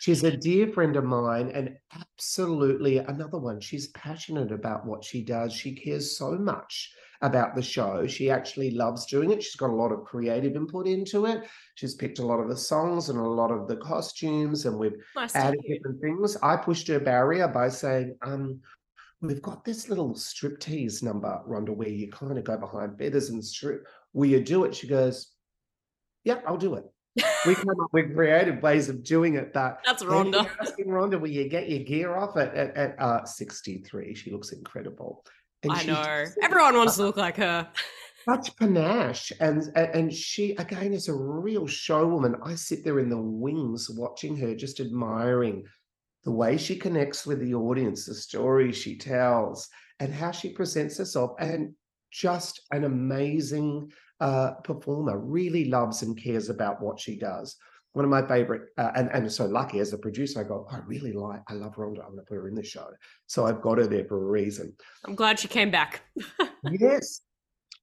[0.00, 3.60] She's a dear friend of mine and absolutely another one.
[3.60, 5.52] She's passionate about what she does.
[5.52, 6.92] She cares so much
[7.24, 8.06] about the show.
[8.06, 9.42] She actually loves doing it.
[9.42, 11.44] She's got a lot of creative input into it.
[11.74, 14.96] She's picked a lot of the songs and a lot of the costumes, and we've
[15.16, 16.36] nice added different things.
[16.42, 18.60] I pushed her barrier by saying, um,
[19.22, 23.42] we've got this little striptease number, Rhonda, where you kind of go behind feathers and
[23.42, 23.86] strip.
[24.12, 24.74] Will you do it?
[24.74, 25.32] She goes,
[26.24, 26.84] Yeah, I'll do it.
[27.46, 29.54] we come up with creative ways of doing it.
[29.54, 30.50] But That's Rhonda.
[30.60, 34.14] asking Rhonda, will you get your gear off at at, at uh, 63?
[34.14, 35.24] She looks incredible.
[35.64, 36.24] And I know.
[36.42, 37.68] Everyone wants to look like her.
[38.24, 39.32] such panache.
[39.40, 42.38] And and she again is a real showwoman.
[42.44, 45.64] I sit there in the wings watching her just admiring
[46.24, 49.68] the way she connects with the audience the stories she tells
[50.00, 51.74] and how she presents herself and
[52.10, 55.18] just an amazing uh, performer.
[55.18, 57.56] Really loves and cares about what she does
[57.94, 60.78] one of my favorite uh, and and so lucky as a producer i go i
[60.86, 62.88] really like i love rhonda i'm going to put her in the show
[63.26, 66.02] so i've got her there for a reason I'm glad she came back.
[66.70, 67.20] Yes.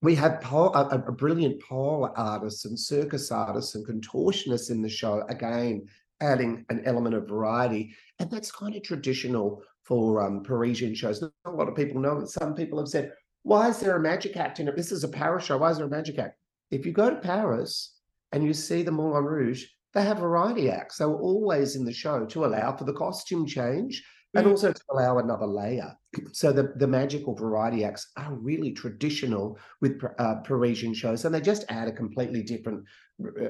[0.01, 4.89] We have pole, a, a brilliant pole artists and circus artists and contortionists in the
[4.89, 5.85] show, again,
[6.19, 7.93] adding an element of variety.
[8.17, 11.21] And that's kind of traditional for um, Parisian shows.
[11.21, 13.11] Not a lot of people know that some people have said,
[13.43, 14.75] why is there a magic act in it?
[14.75, 15.59] This is a Paris show.
[15.59, 16.39] Why is there a magic act?
[16.71, 17.93] If you go to Paris
[18.31, 20.97] and you see the Moulin Rouge, they have variety acts.
[20.97, 24.51] They were always in the show to allow for the costume change and Mm.
[24.51, 25.95] also to allow another layer.
[26.33, 31.41] So the, the magical variety acts are really traditional with uh, Parisian shows, and they
[31.41, 32.83] just add a completely different,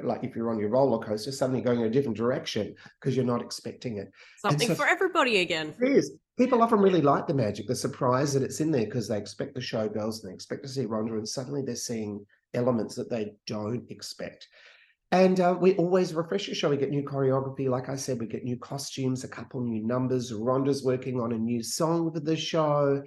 [0.04, 3.26] like if you're on your roller coaster, suddenly going in a different direction because you're
[3.26, 4.12] not expecting it.
[4.40, 5.74] Something so- for everybody again.
[5.82, 6.12] It is.
[6.38, 9.54] People often really like the magic, the surprise that it's in there because they expect
[9.54, 12.26] the showgirls and they expect to see Rhonda, and suddenly they're seeing
[12.56, 14.48] elements that they don't expect.
[15.14, 16.70] And uh, we always refresh the show.
[16.70, 17.70] We get new choreography.
[17.70, 20.32] Like I said, we get new costumes, a couple new numbers.
[20.32, 23.04] Rhonda's working on a new song for the show.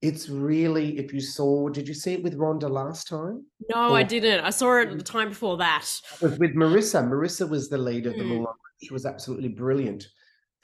[0.00, 3.44] It's really, if you saw, did you see it with Rhonda last time?
[3.74, 4.44] No, I didn't.
[4.44, 5.84] I saw it the time before that.
[6.14, 7.02] It was with Marissa.
[7.02, 8.38] Marissa was the lead of the Mm.
[8.38, 8.46] Rouge.
[8.80, 10.06] She was absolutely brilliant.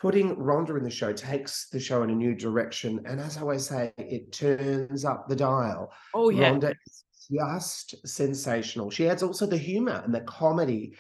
[0.01, 3.01] Putting Rhonda in the show takes the show in a new direction.
[3.07, 5.91] And as I always say, it turns up the dial.
[6.15, 6.53] Oh yeah.
[6.53, 8.91] Rhonda is just sensational.
[8.91, 10.95] She adds also the humor and the comedy.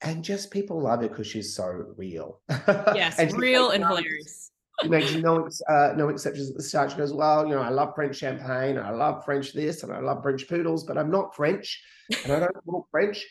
[0.00, 1.64] And just people love her because she's so
[1.96, 2.40] real.
[2.48, 4.52] Yes, And real and hilarious.
[4.82, 6.92] She makes no uh, no exceptions at the start.
[6.92, 9.92] She goes, "Well, you know, I love French champagne, and I love French this, and
[9.92, 11.82] I love French poodles, but I'm not French,
[12.24, 13.26] and I don't talk French.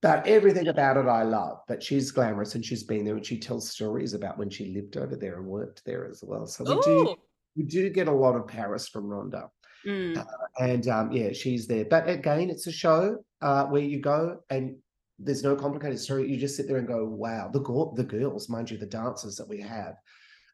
[0.00, 1.58] But everything about it I love.
[1.68, 4.96] But she's glamorous, and she's been there, and she tells stories about when she lived
[4.96, 6.46] over there and worked there as well.
[6.46, 7.16] So we do
[7.56, 9.48] we do get a lot of Paris from Rhonda,
[9.86, 10.26] Mm.
[10.58, 11.84] and um, yeah, she's there.
[11.84, 14.76] But again, it's a show uh, where you go and.
[15.18, 16.30] There's no complicated story.
[16.30, 19.36] You just sit there and go, "Wow!" The go- the girls, mind you, the dancers
[19.36, 19.94] that we have,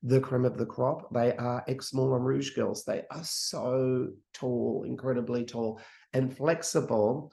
[0.05, 1.13] the creme of the crop.
[1.13, 2.85] They are ex Moulin Rouge girls.
[2.85, 5.81] They are so tall, incredibly tall
[6.13, 7.33] and flexible.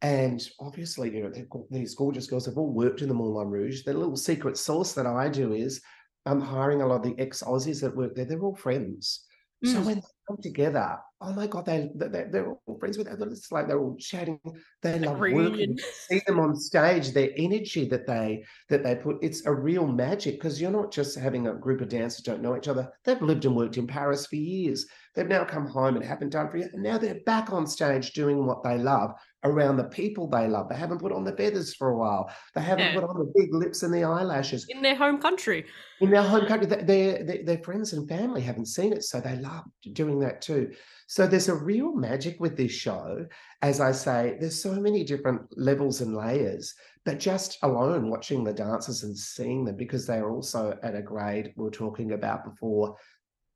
[0.00, 3.82] And obviously, you know, these gorgeous girls have all worked in the Moulin Rouge.
[3.84, 5.82] The little secret sauce that I do is
[6.24, 8.24] I'm hiring a lot of the ex Aussies that work there.
[8.24, 9.26] They're all friends.
[9.64, 9.84] So Mm.
[9.84, 13.30] when they come together, oh my God, they, they, they're all friends with them.
[13.30, 14.38] It's like they're all chatting.
[14.82, 15.76] They love working.
[16.08, 20.34] See them on stage, their energy that they that they put, it's a real magic
[20.34, 22.90] because you're not just having a group of dancers don't know each other.
[23.04, 24.86] They've lived and worked in Paris for years.
[25.14, 26.68] They've now come home and haven't done for you.
[26.72, 29.12] And now they're back on stage doing what they love
[29.44, 30.68] around the people they love.
[30.68, 32.30] They haven't put on the feathers for a while.
[32.54, 32.94] They haven't Yeah.
[33.00, 34.66] put on the big lips and the eyelashes.
[34.68, 35.64] In their home country.
[36.00, 36.82] In their home country, their,
[37.24, 39.02] their, their friends and family haven't seen it.
[39.04, 40.72] So they love doing that too.
[41.06, 43.26] So there's a real magic with this show.
[43.62, 46.74] As I say, there's so many different levels and layers,
[47.04, 51.02] but just alone watching the dancers and seeing them because they are also at a
[51.02, 52.96] grade we are talking about before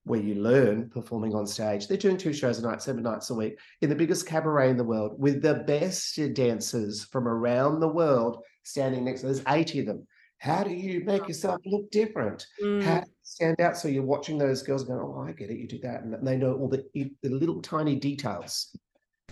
[0.04, 1.88] where you learn performing on stage.
[1.88, 4.76] They're doing two shows a night, seven nights a week in the biggest cabaret in
[4.76, 9.80] the world with the best dancers from around the world standing next to there's 80
[9.80, 10.06] of them.
[10.38, 12.46] How do you make yourself look different?
[12.62, 12.82] Mm.
[12.82, 15.58] How do you stand out so you're watching those girls going, Oh, I get it,
[15.58, 16.02] you do that.
[16.02, 18.76] And they know all the, the little tiny details.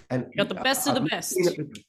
[0.08, 1.36] And Got the best of the best.
[1.36, 1.84] with-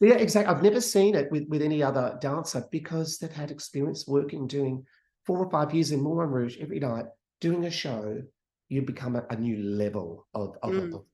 [0.00, 0.52] yeah, exactly.
[0.52, 4.84] I've never seen it with, with any other dancer because they've had experience working, doing
[5.24, 7.04] four or five years in Moulin Rouge every night,
[7.42, 8.22] doing a show.
[8.70, 11.04] You become a, a new level of, of, Mm.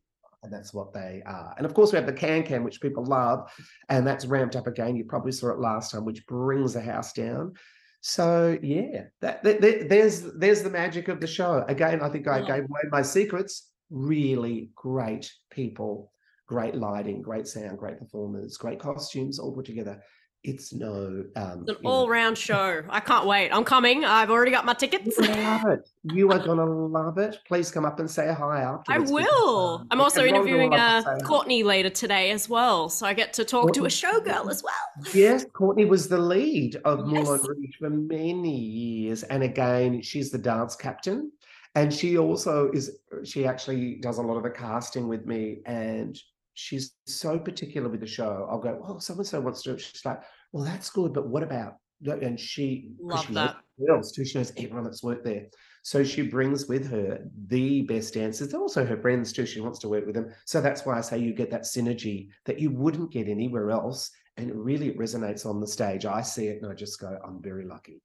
[0.44, 1.52] and that's what they are.
[1.56, 3.50] And of course, we have the can can, which people love,
[3.88, 4.94] and that's ramped up again.
[4.94, 7.54] You probably saw it last time, which brings the house down.
[8.00, 11.64] So yeah, that, that- that- there's there's the magic of the show.
[11.66, 12.46] Again, I think I Yeah.
[12.46, 13.72] gave away my secrets.
[13.90, 16.12] Really great people,
[16.46, 20.00] great lighting, great sound, great performers, great costumes, all put together.
[20.44, 22.82] It's no um It's an all round show.
[22.88, 23.50] I can't wait.
[23.50, 24.04] I'm coming.
[24.04, 25.16] I've already got my tickets.
[25.18, 25.90] you're gonna love it.
[26.04, 27.38] You are gonna love it.
[27.46, 29.10] Please come up and say hi I afterwards.
[29.10, 29.78] because, will.
[29.80, 31.18] um, I'm also interviewing uh, say hi.
[31.20, 32.88] Courtney later today as well.
[32.88, 35.12] So I get to talk to a showgirl as well.
[35.12, 37.48] Yes, Courtney was the lead of Moulin Yes.
[37.48, 39.24] Rouge for many years.
[39.24, 41.32] And again, she's the dance captain.
[41.74, 45.58] And she also is, she actually does a lot of the casting with me.
[45.66, 46.18] And
[46.58, 48.48] she's so particular with the show.
[48.50, 49.80] I'll go, oh, so and so wants to do it.
[49.80, 50.20] She's like,
[50.52, 51.74] well, that's good, but what about?
[52.04, 53.56] And she, Love she knows that.
[53.78, 54.24] everyone else too.
[54.24, 55.46] She knows everyone that's worked there.
[55.82, 59.46] So she brings with her the best dancers, also her friends too.
[59.46, 60.32] She wants to work with them.
[60.46, 64.10] So that's why I say you get that synergy that you wouldn't get anywhere else.
[64.36, 66.06] And really, it really resonates on the stage.
[66.06, 68.02] I see it and I just go, I'm very lucky.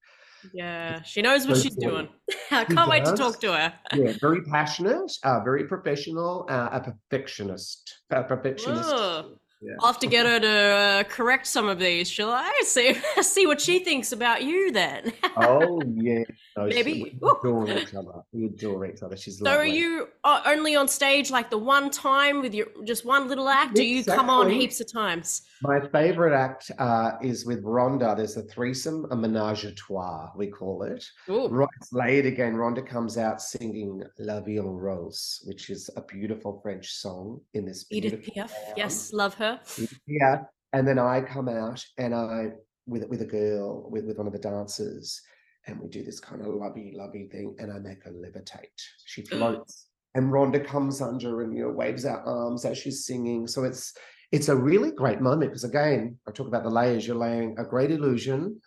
[0.53, 2.09] Yeah, she knows what So she's doing.
[2.51, 3.73] I can't wait to talk to her.
[3.93, 8.01] Yeah, very passionate, uh, very professional, uh, a perfectionist.
[8.09, 8.93] A perfectionist.
[8.93, 9.39] Ugh.
[9.63, 9.75] Yeah.
[9.79, 12.51] I'll have to get her to uh, correct some of these, shall I?
[12.65, 15.13] See, see what she thinks about you then.
[15.35, 16.23] Oh yeah,
[16.55, 17.17] no, Maybe.
[17.21, 18.21] we adore each other.
[18.31, 19.17] We adore each other.
[19.17, 23.03] She's So are you uh, only on stage like the one time with your just
[23.03, 23.73] one little act?
[23.73, 25.41] Do you come on heaps of times?
[25.63, 28.15] My favorite act uh, is with Rhonda.
[28.15, 31.03] There's a threesome, a menage a trois, we call it.
[31.27, 32.53] Right, it's late again.
[32.53, 37.65] Rhonda comes out singing La Vie en Rose, which is a beautiful French song in
[37.65, 38.51] this Edith Piaf.
[38.77, 39.52] Yes, love her.
[40.07, 40.43] Yeah.
[40.73, 42.47] And then I come out and I
[42.85, 45.21] with with a girl with, with one of the dancers
[45.67, 48.81] and we do this kind of lovey lovey thing and I make her levitate.
[49.05, 49.29] She mm.
[49.29, 53.47] floats and Rhonda comes under and you know waves our arms as she's singing.
[53.47, 53.93] So it's
[54.31, 57.05] it's a really great moment because again, I talk about the layers.
[57.05, 58.59] You're laying a great illusion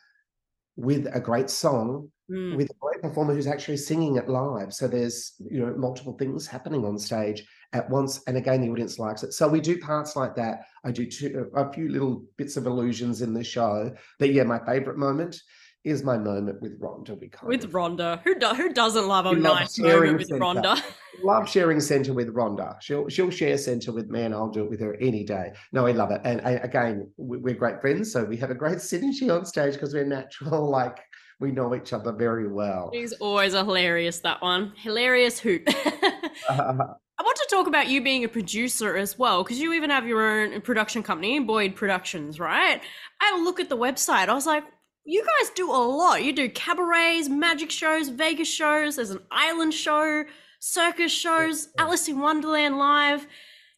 [0.77, 2.57] with a great song Mm.
[2.57, 4.75] with a great performer who's actually singing it live.
[4.75, 8.99] So there's you know multiple things happening on stage at once, and again the audience
[8.99, 9.33] likes it.
[9.33, 10.63] So we do parts like that.
[10.85, 14.59] I do two, a few little bits of illusions in the show, but yeah, my
[14.67, 15.41] favorite moment
[15.85, 17.17] is my moment with Rhonda.
[17.21, 20.43] We With of Rhonda, who do, who doesn't love a nice sharing moment with centre.
[20.45, 20.83] Rhonda?
[21.23, 22.75] love sharing center with Rhonda.
[22.83, 25.53] She'll she'll share center with me, and I'll do it with her any day.
[25.73, 26.23] No, I love it.
[26.25, 29.75] And, and again, we- we're great friends, so we have a great synergy on stage
[29.75, 30.69] because we're natural.
[30.77, 30.99] Like
[31.39, 32.91] we know each other very well.
[32.93, 34.21] He's always a hilarious.
[34.21, 35.63] That one, hilarious hoot.
[36.49, 40.07] I want to talk about you being a producer as well, because you even have
[40.07, 42.81] your own production company, Boyd Productions, right?
[43.21, 44.29] I look at the website.
[44.29, 44.65] I was like,
[45.05, 46.25] you guys do a lot.
[46.25, 48.97] You do cabarets, magic shows, Vegas shows.
[48.97, 50.25] There's an island show,
[50.59, 53.27] circus shows, Alice in Wonderland live.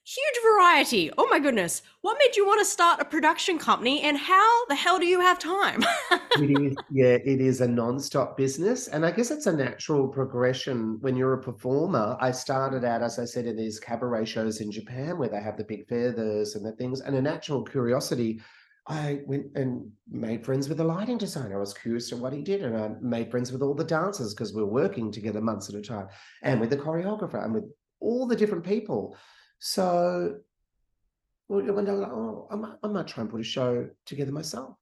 [0.09, 1.11] Huge variety.
[1.19, 1.83] Oh my goodness.
[2.01, 5.21] What made you want to start a production company and how the hell do you
[5.21, 5.85] have time?
[6.11, 10.97] it is, yeah, it is a non-stop business, and I guess it's a natural progression
[11.03, 12.17] when you're a performer.
[12.21, 15.59] I started out, as I said, in these cabaret shows in Japan where they have
[15.59, 18.41] the big feathers and the things, and a natural curiosity.
[18.87, 21.57] I went and made friends with the lighting designer.
[21.57, 24.33] I was curious to what he did, and I made friends with all the dancers
[24.33, 26.09] because we're working together months at a time,
[26.41, 27.65] and with the choreographer and with
[28.01, 29.15] all the different people.
[29.59, 30.39] So
[31.49, 34.33] one day, I'm like, oh, I might, I might try and put a show together
[34.33, 34.77] myself.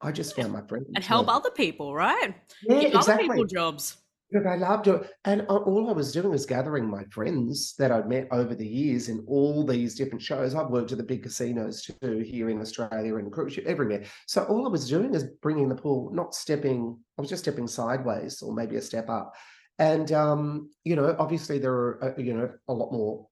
[0.00, 2.34] I just found my friend and help other people, right?
[2.62, 3.28] Yeah, Give other exactly.
[3.28, 3.96] people jobs.
[4.32, 5.10] Look, I loved it.
[5.24, 9.08] And all I was doing was gathering my friends that I'd met over the years
[9.08, 10.54] in all these different shows.
[10.54, 14.04] I've worked at the big casinos too, here in Australia and cruise ship everywhere.
[14.26, 17.66] So all I was doing is bringing the pool, not stepping, I was just stepping
[17.66, 19.34] sideways or maybe a step up.
[19.78, 23.27] And, um, you know, obviously there are, uh, you know, a lot more,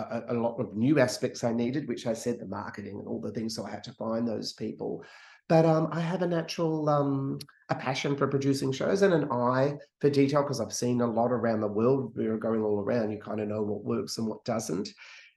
[0.00, 3.20] a, a- lot of new aspects I needed, which I said the marketing and all
[3.20, 3.54] the things.
[3.54, 5.04] So I had to find those people.
[5.48, 7.38] But um, I have a natural um,
[7.70, 11.32] a passion for producing shows and an eye for detail because I've seen a lot
[11.32, 12.12] around the world.
[12.16, 13.10] We're going all around.
[13.10, 14.88] You kind of know what works and what doesn't,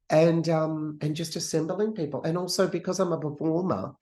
[0.10, 2.24] and um, and just assembling people.
[2.24, 3.94] And also because I'm a performer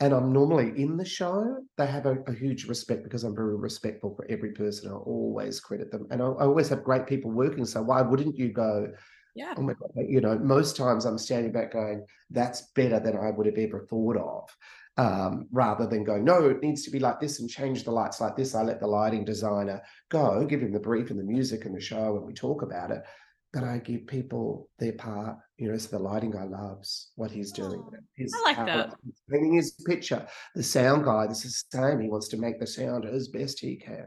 [0.00, 3.56] and I'm normally in the show, they have a, a huge respect because I'm very
[3.56, 4.90] respectful for every person.
[4.90, 7.64] I always credit them, and I, I always have great people working.
[7.64, 8.92] So why wouldn't you go?
[9.34, 9.54] Yeah.
[9.56, 9.90] Oh my god!
[9.96, 13.86] You know, most times I'm standing back going, "That's better than I would have ever
[13.88, 14.48] thought of."
[14.98, 18.20] um, rather than going, no, it needs to be like this and change the lights
[18.20, 18.54] like this.
[18.54, 21.80] I let the lighting designer go, give him the brief and the music and the
[21.80, 23.02] show, and we talk about it.
[23.52, 27.52] But I give people their part, you know, so the lighting guy loves what he's
[27.52, 27.80] doing.
[27.82, 28.94] Oh, His I like that.
[29.04, 30.26] he's painting his picture.
[30.56, 32.00] The sound guy, this is the same.
[32.00, 34.04] He wants to make the sound as best he can.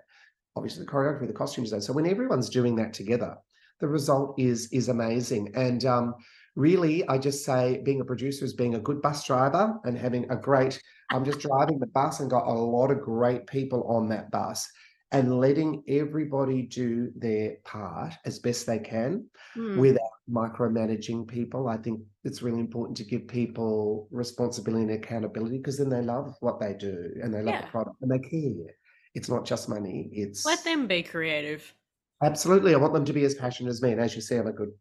[0.58, 1.82] Obviously, the choreography, the costume design.
[1.82, 3.38] So when everyone's doing that together,
[3.82, 5.52] the result is is amazing.
[5.56, 6.16] And um,
[6.56, 10.30] really, I just say being a producer is being a good bus driver and having
[10.32, 10.82] a great.
[11.12, 14.70] I'm just driving the bus and got a lot of great people on that bus
[15.14, 19.78] and letting everybody do their part as best they can Hmm.
[19.78, 21.68] without micromanaging people.
[21.68, 26.38] I think it's really important to give people responsibility and accountability because then they love
[26.40, 27.62] what they do and they love Yeah.
[27.66, 28.74] the product and they care.
[29.14, 30.10] It's not just money.
[30.14, 31.74] It's Let them be creative.
[32.24, 32.74] Absolutely.
[32.74, 33.92] I want them to be as passionate as me.
[33.92, 34.72] And as you see, I'm a good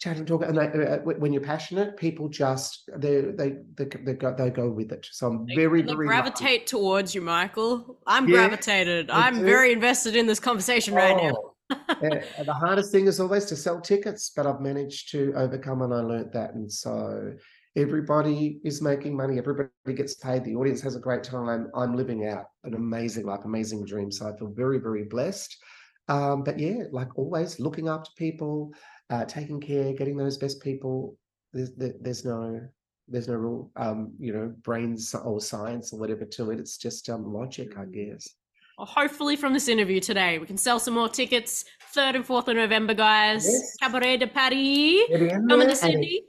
[0.00, 0.46] chat and talker.
[0.46, 4.68] And I, uh, when you're passionate, people just they they they, they go they go
[4.68, 5.06] with it.
[5.10, 6.08] So I'm very They very lucky.
[6.08, 7.98] gravitate towards you, Michael.
[8.06, 9.10] I'm Yeah, gravitated.
[9.10, 9.44] I'm do.
[9.44, 11.34] very invested in this conversation right now.
[11.36, 15.82] Oh, uh, the hardest thing is always to sell tickets, but I've managed to overcome
[15.82, 16.54] and I learnt that.
[16.54, 17.34] And so
[17.76, 21.70] everybody is making money, everybody gets paid, the audience has a great time.
[21.74, 24.10] I'm living out an amazing life, amazing dream.
[24.10, 25.56] So I feel very, very blessed.
[26.08, 28.72] Um, but yeah, like always, looking after people,
[29.10, 31.16] uh, taking care, getting those best people.
[31.52, 32.60] There's, there, there's no
[33.08, 36.60] there's no real um, you know brains or science or whatever to it.
[36.60, 38.28] It's just um, logic, I guess.
[38.78, 41.64] Well, hopefully, from this interview today, we can sell some more tickets.
[41.94, 43.44] Third and fourth of November, guys.
[43.44, 43.76] Yes.
[43.82, 45.02] Cabaret de Paris
[45.48, 46.22] coming to Sydney.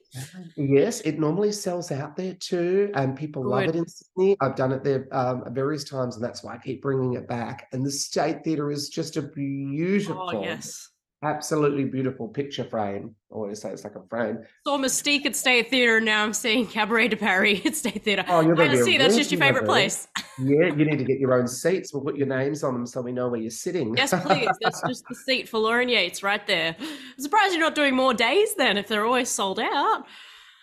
[0.55, 4.35] Yes, it normally sells out there too, and people love it in Sydney.
[4.41, 7.67] I've done it there um, various times, and that's why I keep bringing it back.
[7.71, 10.89] And the State Theatre is just a beautiful, Oh yes.
[11.23, 13.15] Absolutely beautiful picture frame.
[13.31, 14.39] I always say it's like a frame.
[14.65, 18.25] Saw Mystique at State Theatre, and now I'm seeing Cabaret de Paris at State Theatre.
[18.27, 19.67] Oh, you're going to see, that's just your favourite there.
[19.67, 20.07] place.
[20.39, 21.93] Yeah, you need to get your own seats.
[21.93, 23.95] We'll put your names on them so we know where you're sitting.
[23.95, 24.49] Yes, please.
[24.61, 26.75] That's just the seat for Lauren Yates right there.
[26.79, 30.05] I'm surprised you're not doing more days then if they're always sold out.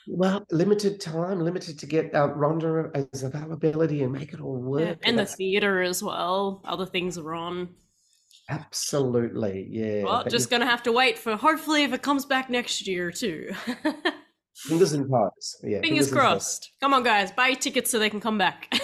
[0.09, 4.91] Well, limited time, limited to get uh, Rhonda as availability and make it all Yeah,
[4.91, 4.99] work.
[5.03, 6.63] And the theatre as well.
[6.65, 7.71] Other things are on.
[8.49, 10.05] Absolutely, yeah.
[10.05, 12.87] Well, But just you- gonna have to wait for hopefully if it comes back next
[12.87, 13.53] year too.
[14.57, 15.57] fingers and toes.
[15.63, 16.21] Yeah, Fingers and toes.
[16.23, 16.73] crossed.
[16.81, 18.73] Come on, guys, buy tickets so they can come back.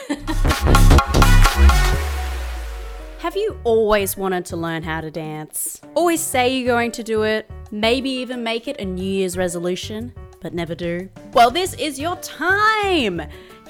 [3.18, 5.80] Have you always wanted to learn how to dance?
[5.94, 10.12] Always say you're going to do it, maybe even make it a New Year's resolution,
[10.40, 11.08] but never do?
[11.32, 13.22] Well, this is your time!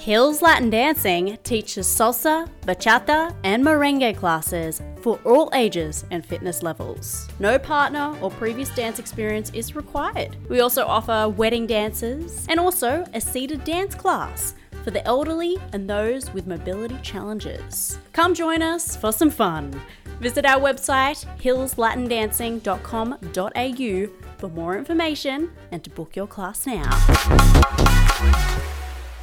[0.02, 7.28] Hills Latin Dancing teaches salsa, bachata, and merengue classes for all ages and fitness levels.
[7.38, 10.36] No partner or previous dance experience is required.
[10.48, 15.88] We also offer wedding dances and also a seated dance class for the elderly and
[15.88, 17.96] those with mobility challenges.
[18.12, 19.80] Come join us for some fun.
[20.18, 26.90] Visit our website hillslatindancing.com.au for more information and to book your class now.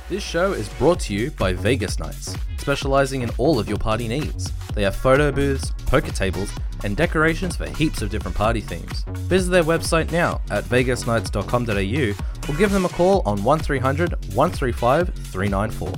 [0.09, 4.07] This show is brought to you by Vegas Nights, specializing in all of your party
[4.07, 4.51] needs.
[4.73, 6.51] They have photo booths, poker tables,
[6.83, 9.05] and decorations for heaps of different party themes.
[9.29, 15.93] Visit their website now at vegasnights.com.au or give them a call on 1300 135 394.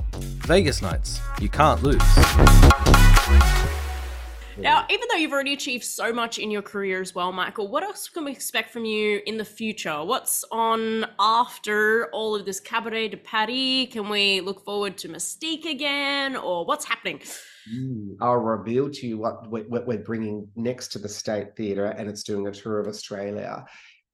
[0.46, 2.02] Vegas Nights, you can't lose.
[4.62, 7.82] Now, even though you've already achieved so much in your career as well, Michael, what
[7.82, 10.04] else can we expect from you in the future?
[10.04, 13.88] What's on after all of this Cabaret de Paris?
[13.90, 17.20] Can we look forward to Mystique again, or what's happening?
[17.74, 21.86] Mm, I'll reveal to you what, what what we're bringing next to the State Theatre,
[21.86, 23.64] and it's doing a tour of Australia.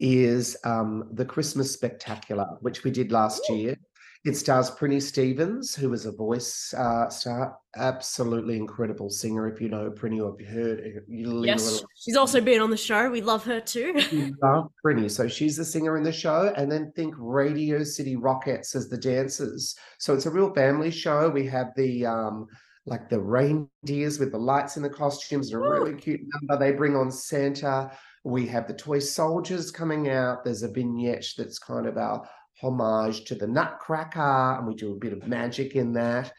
[0.00, 3.76] Is um, the Christmas Spectacular, which we did last year.
[4.24, 9.48] It stars Prinnie Stevens, who is a voice uh, star, absolutely incredible singer.
[9.48, 12.70] If you know Prinnie or have heard, you leave a Yes, she's also been on
[12.70, 13.08] the show.
[13.10, 13.94] We love her too.
[14.10, 15.10] you love Prinnie.
[15.10, 18.98] So she's the singer in the show, and then think Radio City Rockettes as the
[18.98, 19.76] dancers.
[19.98, 21.30] So it's a real family show.
[21.30, 22.48] We have the um
[22.86, 26.58] like the reindeers with the lights in the costumes, a really cute number.
[26.58, 27.92] They bring on Santa.
[28.24, 30.44] We have the toy soldiers coming out.
[30.44, 32.28] There's a vignette that's kind of our
[32.60, 36.32] homage to the Nutcracker, and we do a bit of magic in that.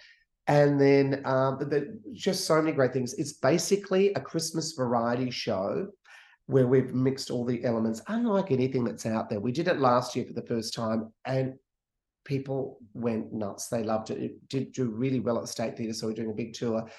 [0.48, 3.14] And then um, the, just so many great things.
[3.14, 5.88] It's basically a Christmas variety show
[6.48, 9.40] where we've mixed all the elements, unlike anything that's out there.
[9.40, 11.54] We did it last year for the first time, and
[12.26, 13.68] people went nuts.
[13.68, 14.18] They loved it.
[14.18, 16.90] It did do really well at State Theatre, so we're doing a big tour.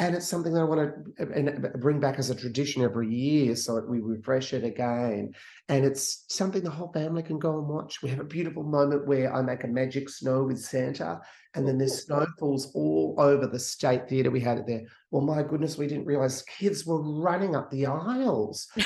[0.00, 3.56] And it's something that I want to and bring back as a tradition every year,
[3.56, 5.32] so that we refresh it again.
[5.68, 8.00] And it's something the whole family can go and watch.
[8.00, 11.20] We have a beautiful moment where I make a magic snow with Santa,
[11.54, 14.30] and then there's snow falls all over the State Theatre.
[14.30, 14.82] We had it there.
[15.10, 18.68] Well, my goodness, we didn't realize kids were running up the aisles.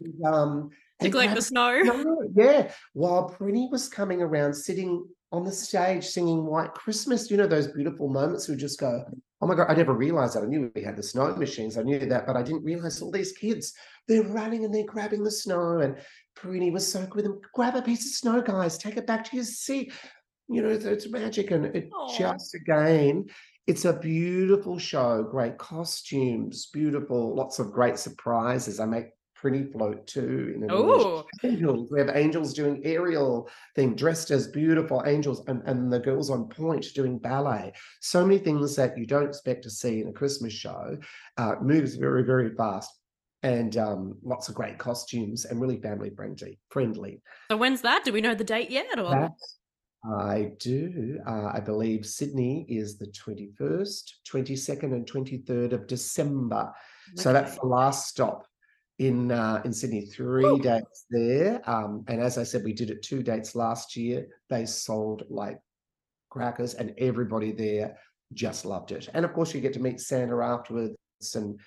[0.00, 2.32] And, um, to collect the grabbing snow.
[2.36, 2.72] yeah.
[2.92, 7.68] While Prinnie was coming around sitting on the stage singing White Christmas, you know, those
[7.68, 9.04] beautiful moments we just go,
[9.40, 10.42] oh my God, I never realized that.
[10.42, 13.10] I knew we had the snow machines, I knew that, but I didn't realize all
[13.10, 13.72] these kids,
[14.06, 15.78] they're running and they're grabbing the snow.
[15.78, 15.96] And
[16.36, 17.40] Prinnie was so good with them.
[17.54, 19.92] Grab a piece of snow, guys, take it back to your seat.
[20.48, 21.52] You know, it's magic.
[21.52, 22.18] And it Aw.
[22.18, 23.26] just again,
[23.66, 28.80] it's a beautiful show, great costumes, beautiful, lots of great surprises.
[28.80, 29.06] I make
[29.40, 30.52] Prinnie float too.
[30.54, 31.88] In Oh, angels.
[31.90, 36.48] We have angels doing aerial thing, dressed as beautiful angels, and, and the girls on
[36.48, 37.72] point doing ballet.
[38.00, 40.98] So many things that you don't expect to see in a Christmas show.
[41.36, 42.90] Uh, moves very, very fast.
[43.42, 46.58] And um, lots of great costumes and really family friendly.
[46.68, 47.22] Friendly.
[47.50, 48.04] so when's that?
[48.04, 48.86] Do we know the date yet?
[48.98, 49.32] Or That
[50.04, 51.18] I do.
[51.26, 56.70] Uh, I believe Sydney is the 21st, 22nd, and 23rd of December.
[57.16, 58.46] So that's the last stop
[59.00, 61.62] in uh, in Sydney, three dates there.
[61.68, 64.26] Um, and as I said, we did it two dates last year.
[64.50, 65.58] They sold like
[66.28, 67.96] crackers, and everybody there
[68.34, 69.08] just loved it.
[69.14, 70.96] And of course, you get to meet Santa afterwards
[71.34, 71.58] and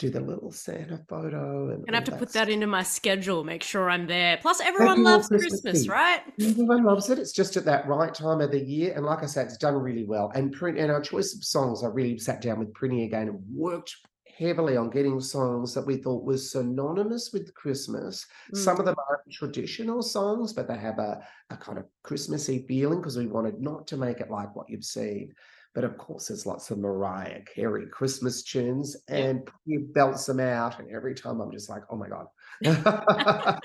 [0.00, 1.70] do the little Santa photo.
[1.70, 2.46] And Gonna have to put stuff.
[2.46, 4.38] that into my schedule, make sure I'm there.
[4.42, 6.20] Plus, everyone Happy loves Christmas Christmas, right?
[6.40, 7.20] Everyone loves it.
[7.20, 8.92] It's just at that right time of the year.
[8.96, 10.32] And like I said, it's done really well.
[10.34, 13.38] And print and our choice of songs, I really sat down with Prinnie again and
[13.54, 13.94] worked
[14.36, 18.26] heavily on getting songs that we thought was synonymous with Christmas.
[18.54, 18.86] Some of mm.
[18.86, 23.26] them aren't traditional songs, but they have a, a kind of Christmassy feeling because we
[23.26, 25.32] wanted not to make it like what you've seen.
[25.74, 30.78] But of course, there's lots of Mariah Carey Christmas tunes, and you belts them out.
[30.78, 32.26] And every time I'm just like, oh my God.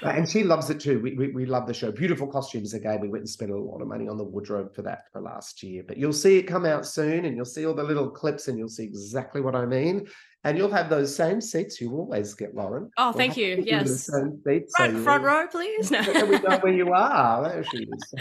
[0.02, 1.00] and she loves it too.
[1.00, 1.90] We, we, we love the show.
[1.90, 3.00] Beautiful costumes again.
[3.00, 5.62] We went and spent a lot of money on the wardrobe for that for last
[5.62, 5.82] year.
[5.86, 8.58] But you'll see it come out soon, and you'll see all the little clips, and
[8.58, 10.06] you'll see exactly what I mean.
[10.44, 12.90] And you'll have those same seats you always get, Lauren.
[12.96, 13.54] Oh, We'll thank you.
[13.54, 14.04] in the Yes.
[14.06, 15.90] same seats so Front, you- front row, please.
[15.90, 16.00] No.
[16.26, 17.42] we know where you are.
[17.42, 18.14] There she is.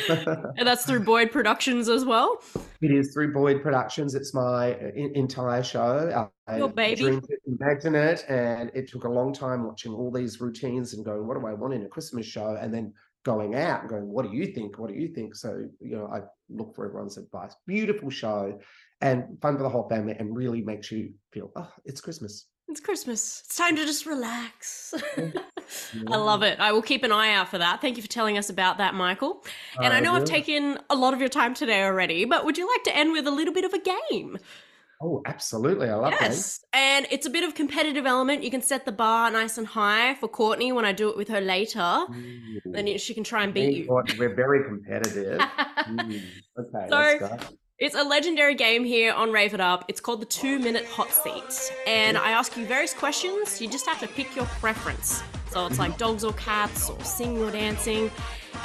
[0.57, 2.39] and that's through Boyd Productions as well.
[2.81, 4.15] It is through Boyd Productions.
[4.15, 6.27] It's my uh, entire show.
[6.47, 7.03] I Your baby.
[7.05, 11.27] it, imagine it, and it took a long time watching all these routines and going,
[11.27, 12.93] "What do I want in a Christmas show?" And then
[13.23, 14.79] going out and going, "What do you think?
[14.79, 17.53] What do you think?" So you know, I look for everyone's advice.
[17.65, 18.59] Beautiful show,
[19.01, 22.81] and fun for the whole family, and really makes you feel, "Oh, it's Christmas." It's
[22.81, 23.43] Christmas.
[23.45, 24.93] It's time to just relax.
[26.07, 26.59] I love it.
[26.59, 27.79] I will keep an eye out for that.
[27.79, 29.45] Thank you for telling us about that, Michael.
[29.81, 32.57] And I Uh, know I've taken a lot of your time today already, but would
[32.57, 34.37] you like to end with a little bit of a game?
[35.01, 35.89] Oh, absolutely!
[35.89, 36.21] I love that.
[36.21, 36.59] Yes.
[36.73, 38.43] And it's a bit of competitive element.
[38.43, 41.27] You can set the bar nice and high for Courtney when I do it with
[41.27, 42.05] her later.
[42.65, 44.01] Then she can try and beat you.
[44.17, 45.39] We're very competitive.
[45.87, 46.21] Mm,
[46.59, 47.37] Okay, So- let's go.
[47.79, 49.85] It's a legendary game here on Rave It Up.
[49.87, 51.71] It's called the two minute hot seat.
[51.85, 53.61] And I ask you various questions.
[53.61, 55.21] You just have to pick your preference.
[55.51, 58.09] So it's like dogs or cats, or singing or dancing.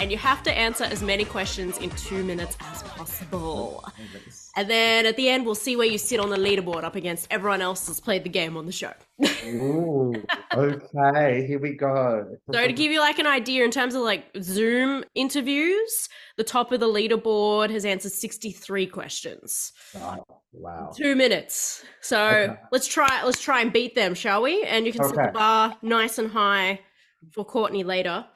[0.00, 3.84] And you have to answer as many questions in two minutes as possible.
[4.56, 7.26] And then at the end, we'll see where you sit on the leaderboard up against
[7.30, 8.92] everyone else that's played the game on the show.
[9.46, 10.12] Ooh,
[10.54, 12.36] okay, here we go.
[12.52, 16.70] So to give you like an idea in terms of like Zoom interviews, the top
[16.72, 19.72] of the leaderboard has answered 63 questions.
[19.94, 20.26] Wow.
[20.52, 20.90] wow.
[20.94, 21.84] Two minutes.
[22.00, 22.54] So Okay.
[22.72, 24.62] let's try let's try and beat them, shall we?
[24.64, 26.80] And you can set the bar nice and high
[27.30, 28.26] for Courtney later.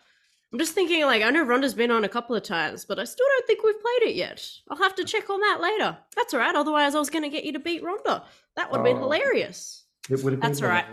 [0.57, 3.04] I'm just thinking like I know Rhonda's been on a couple of times, but I
[3.04, 4.42] still don't think we've played it yet.
[4.70, 5.98] I'll have to check on that later.
[6.16, 6.54] That's all right.
[6.54, 8.24] Otherwise, I was going to get you to beat Rhonda.
[8.57, 9.00] That would have been Oh.
[9.00, 9.84] hilarious.
[10.09, 10.86] It would have been That's all right.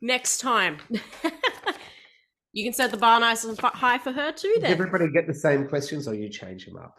[0.00, 0.78] Next time.
[2.52, 4.50] you can set the bar nice and high for her too.
[4.54, 6.98] Does Then everybody get the same questions or you change them up?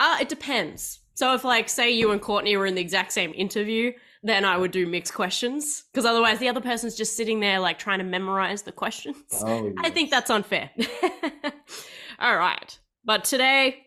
[0.00, 0.98] Uh, it depends.
[1.14, 3.92] So if like say you and Courtney were in the exact same interview,
[4.24, 7.78] then I would do mixed questions because otherwise the other person's just sitting there like
[7.78, 9.16] trying to memorize the questions.
[9.42, 10.70] Oh, I think that's unfair.
[12.18, 12.78] All right.
[13.04, 13.84] But today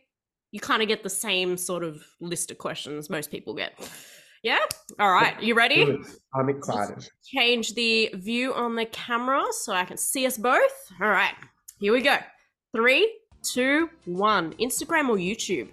[0.52, 3.74] you kind of get the same sort of list of questions most people get.
[4.44, 4.60] Yeah?
[5.00, 5.42] All right.
[5.42, 5.84] You ready?
[5.86, 6.06] Good.
[6.36, 7.10] I'm excited.
[7.26, 10.92] Change the view on the camera so I can see us both.
[11.02, 11.34] All right.
[11.80, 12.16] Here we go.
[12.76, 13.12] Three,
[13.42, 14.54] two, one.
[14.54, 15.70] Instagram or YouTube?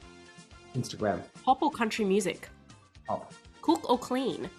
[0.74, 2.48] Instagram, Pop or country music?
[3.06, 3.32] pop,
[3.64, 4.50] Cook or clean?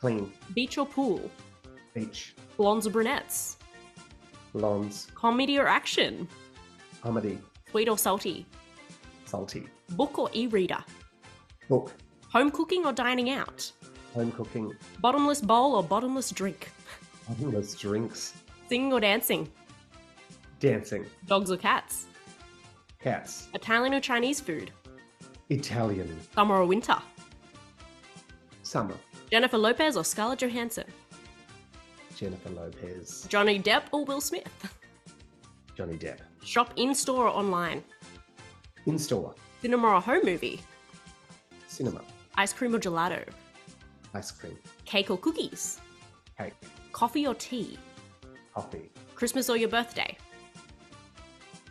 [0.00, 1.30] clean, Beach or pool?
[1.92, 3.58] beach, Blondes or brunettes?
[4.54, 6.26] blondes, Comedy or action?
[7.02, 7.38] comedy,
[7.70, 8.46] Sweet or salty?
[9.26, 10.82] salty, Book or e reader?
[11.68, 11.92] book,
[12.32, 13.70] Home cooking or dining out?
[14.14, 16.70] home cooking, Bottomless bowl or bottomless drink?
[17.28, 18.32] bottomless drinks,
[18.70, 19.52] Singing or dancing?
[20.60, 22.06] dancing, Dogs or cats?
[23.02, 24.70] cats, Italian or Chinese food?
[25.50, 26.96] Italian, Summer or winter?
[28.70, 28.94] Summer,
[29.32, 30.84] Jennifer Lopez or Scarlett Johansson?
[32.16, 34.48] Jennifer Lopez, Johnny Depp or Will Smith?
[35.76, 37.82] Johnny Depp, Shop in store or online?
[38.86, 40.60] in store, Cinema or home movie?
[41.66, 42.00] cinema,
[42.36, 43.24] Ice cream or gelato?
[44.14, 45.80] ice cream, Cake or cookies?
[46.38, 46.54] cake,
[46.92, 47.76] Coffee or tea?
[48.54, 50.16] coffee, Christmas or your birthday?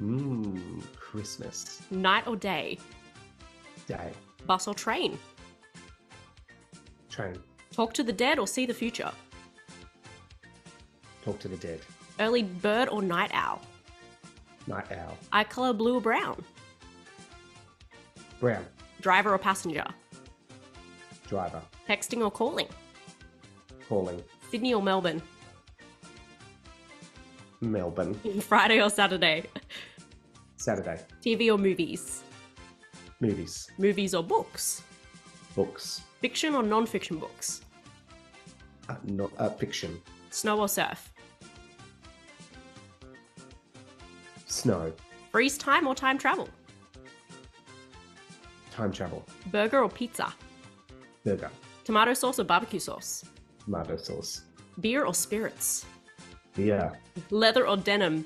[0.02, 2.78] mmm, Christmas, Night or day?
[3.88, 4.12] day,
[4.46, 5.18] Bus or train?
[7.20, 7.38] Train,
[7.72, 9.12] Talk to the dead or see the future?
[11.26, 11.82] talk to the dead,
[12.20, 13.62] Early bird or night owl?
[14.68, 16.42] night owl, Eye color blue or brown?
[18.40, 18.66] brown,
[19.02, 19.86] Driver or passenger?
[21.28, 22.68] driver, Texting or calling?
[23.90, 25.22] calling, Sydney or Melbourne?
[27.62, 29.44] Melbourne, Friday or Saturday?
[30.56, 32.24] Saturday, TV or movies?
[33.20, 34.84] movies, Movies or books?
[35.60, 36.02] books?
[36.22, 37.62] Fiction or non fiction books?
[38.88, 40.02] Uh, no, uh, fiction.
[40.30, 41.12] Snow or surf?
[44.46, 44.94] Snow.
[45.32, 46.48] Freeze time or time travel?
[48.72, 49.26] Time travel.
[49.52, 50.34] Burger or pizza?
[51.26, 51.52] Burger.
[51.84, 53.26] Tomato sauce or barbecue sauce?
[53.66, 54.44] Tomato sauce.
[54.80, 55.86] Beer or spirits?
[56.56, 56.94] Beer.
[57.32, 58.24] Leather or denim?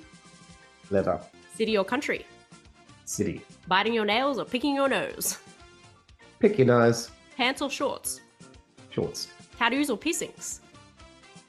[0.91, 1.19] Leather.
[1.57, 2.25] City or country?
[3.05, 3.41] City.
[3.67, 5.39] Biting your nails or picking your nose?
[6.39, 7.09] Pick your nose.
[7.35, 8.21] Pants or shorts?
[8.91, 9.27] Shorts.
[9.57, 10.61] Tattoos or piercings?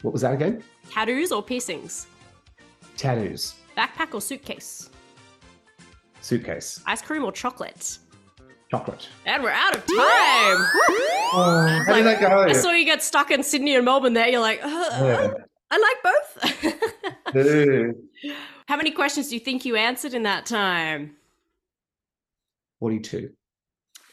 [0.02, 0.62] What was that again?
[0.90, 2.06] Tattoos or piercings?
[2.96, 3.54] Tattoos.
[3.76, 4.90] Backpack or suitcase?
[6.20, 6.80] Suitcase.
[6.86, 7.98] Ice cream or chocolate?
[8.70, 9.08] Chocolate.
[9.26, 10.66] And we're out of time.
[11.36, 12.42] Oh, how did that go?
[12.42, 14.28] I saw you get stuck in Sydney and Melbourne there.
[14.28, 15.32] You're like, uh, Yeah.
[15.70, 16.02] I like
[17.34, 17.94] both.
[18.68, 21.16] How many questions do you think you answered in that time?
[22.80, 23.30] 42.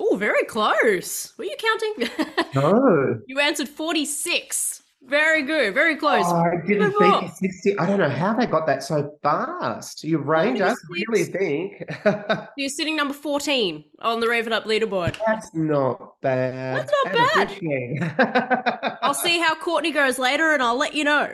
[0.04, 1.32] Oh, very close.
[1.38, 2.10] Were you counting?
[2.56, 3.20] No.
[3.28, 4.82] you answered 46.
[5.04, 5.74] Very good.
[5.74, 6.26] Very close.
[6.28, 7.32] Oh, I didn't think work.
[7.34, 7.80] 60.
[7.80, 10.04] I don't know how they got that so fast.
[10.04, 11.84] You rate us, really think.
[12.58, 15.18] You're sitting number 14 on the Rave It Up leaderboard.
[15.26, 16.78] That's not bad.
[16.88, 18.98] That's not bad.
[19.02, 21.32] I'll see how Courtney goes later and I'll let you know.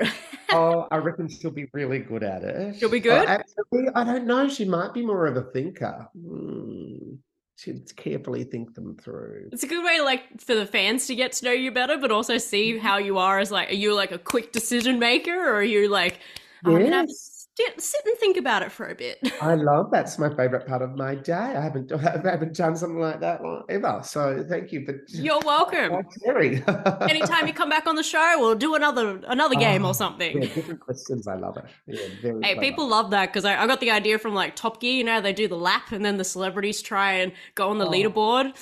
[0.52, 2.78] oh, I reckon she'll be really good at it.
[2.78, 3.28] She'll be Oh, good?
[3.28, 4.48] actually, I don't know.
[4.48, 6.08] She might be more of a thinker.
[6.18, 7.16] Hmm.
[7.58, 9.50] She'd carefully think them through.
[9.52, 12.12] It's a good way, like, for the fans to get to know you better, but
[12.12, 12.86] also see mm-hmm.
[12.86, 15.90] how you are as like, are you like a quick decision maker, or are you
[15.90, 16.20] like,
[16.66, 17.37] oh, I'm gonna have to Yes.
[17.58, 19.20] Sit, sit and think about it for a bit.
[19.42, 21.34] I love that's my favorite part of my day.
[21.34, 21.98] I haven't I
[22.32, 24.02] haven't done something like that ever.
[24.04, 26.06] So thank you for You're welcome.
[27.02, 29.94] Anytime you come back on the show, we'll do another another ah, game Oh, or
[29.94, 30.42] something.
[30.42, 31.28] Yeah, different questions.
[31.28, 31.66] I love it.
[31.88, 32.60] Yeah, very Hey, clever.
[32.62, 34.94] people love that because I, I got the idea from like Top Gear.
[34.94, 37.86] You know, they do the lap and then the celebrities try and go on the
[37.88, 37.92] Oh.
[37.92, 38.54] leaderboard.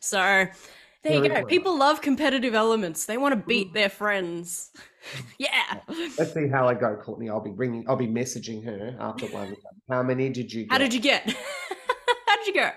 [0.00, 0.46] So
[1.04, 1.44] there you go.
[1.44, 3.04] People love competitive elements.
[3.06, 3.74] They want to beat mm.
[3.74, 4.70] their friends.
[5.38, 5.80] yeah.
[6.18, 7.28] Let's see how I go, Courtney.
[7.28, 7.84] I'll be ringing.
[7.88, 9.56] I'll be messaging her after one.
[9.88, 10.64] How many did you?
[10.64, 10.72] Get?
[10.72, 11.30] How did you get?
[12.26, 12.70] How did you go?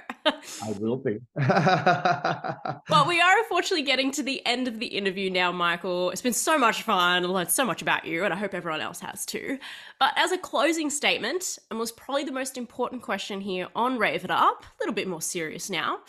[0.64, 1.20] I will be.
[2.90, 6.10] Well, we are unfortunately getting to the end of the interview now, Michael.
[6.12, 7.24] It's been so much fun.
[7.24, 9.60] I learned so much about you, and I hope everyone else has too.
[10.00, 14.24] But as a closing statement, and was probably the most important question here on Rave
[14.24, 16.00] It Up, a little bit more serious now.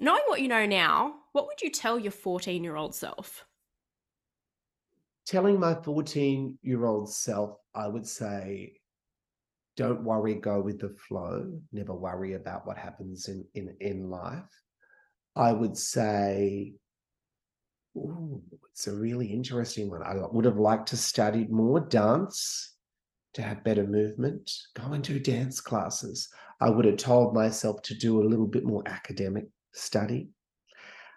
[0.00, 3.44] Knowing what you know now, what would you tell your 14 year old self?
[5.26, 8.74] Telling my 14 year old self, I would say,
[9.76, 11.50] don't worry, go with the flow.
[11.72, 14.44] Never worry about what happens in, in, in life.
[15.34, 16.74] I would say,
[17.96, 20.02] ooh, it's a really interesting one.
[20.02, 22.76] I would have liked to study more dance
[23.34, 26.28] to have better movement, go and do dance classes.
[26.60, 30.28] I would have told myself to do a little bit more academic study.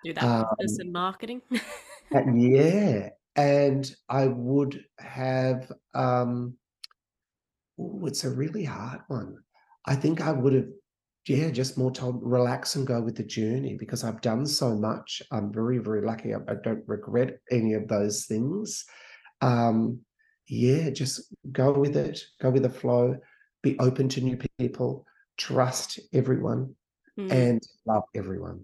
[0.05, 1.41] Do that Um, business and marketing.
[2.13, 5.71] Uh, yeah, and I would have.
[5.95, 6.55] Um,
[8.03, 9.37] it's a really hard one.
[9.87, 10.67] I think I would have,
[11.27, 15.23] yeah, just more told relax and go with the journey because I've done so much.
[15.31, 16.35] I'm very, very lucky.
[16.35, 18.85] I, I don't regret any of those things.
[19.41, 20.01] Um,
[20.47, 22.21] yeah, just go with it.
[22.39, 23.17] Go with the flow.
[23.63, 25.07] Be open to new people.
[25.37, 26.75] Trust everyone
[27.17, 27.31] Hmm.
[27.31, 28.63] and love everyone.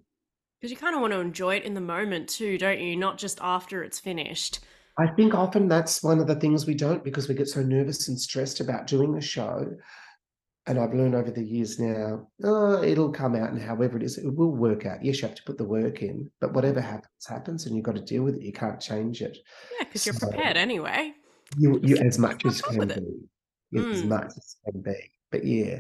[0.62, 2.96] Because you kind of want to enjoy it in the moment too, don't you?
[2.96, 4.60] Not just after it's finished.
[5.00, 8.08] I think often that's one of the things we don't because we get so nervous
[8.08, 9.66] and stressed about doing the show.
[10.68, 14.20] And I've learned over the years now, oh, it'll come out and however it is,
[14.20, 15.04] it will work out.
[15.04, 17.96] Yes, you have to put the work in, but whatever happens, happens, and you've got
[17.96, 18.44] to deal with it.
[18.44, 19.40] You can't change it.
[19.80, 21.14] Yeah, because you're prepared anyway.
[21.58, 24.10] You, you as much as can be, as Mm.
[24.10, 25.12] much as can be.
[25.32, 25.80] But yeah,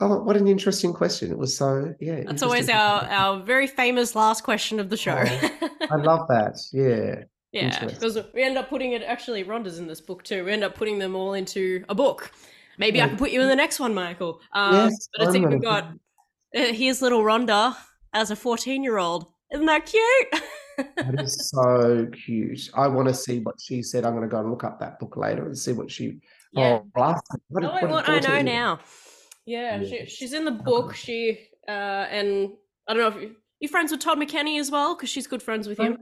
[0.00, 1.30] oh, what an interesting question!
[1.30, 2.22] It was so yeah.
[2.26, 5.16] That's always our, our very famous last question of the show.
[5.16, 6.58] I love that.
[6.72, 7.24] Yeah.
[7.54, 9.02] Yeah, because we end up putting it.
[9.02, 10.42] Actually, Rhonda's in this book too.
[10.42, 12.32] We end up putting them all into a book.
[12.78, 14.40] Maybe I can put you in the next one, Michael.
[14.54, 15.92] Um, Yes, but I think we've got
[16.54, 17.76] uh, here's little Rhonda
[18.12, 19.26] as a 14 year old.
[19.52, 20.42] Isn't that cute?
[20.96, 22.70] That is so cute.
[22.74, 24.04] I want to see what she said.
[24.04, 26.20] I'm going to go and look up that book later and see what she.
[26.52, 26.80] Yeah.
[26.80, 28.80] Oh, last, what, oh, what what I know 14 now.
[29.46, 30.04] Yeah, Yeah.
[30.04, 30.94] She, she's in the book.
[30.94, 32.50] She uh, and
[32.88, 35.42] I don't know if you, you friends with Todd McKenney as well because she's good
[35.42, 35.98] friends with him.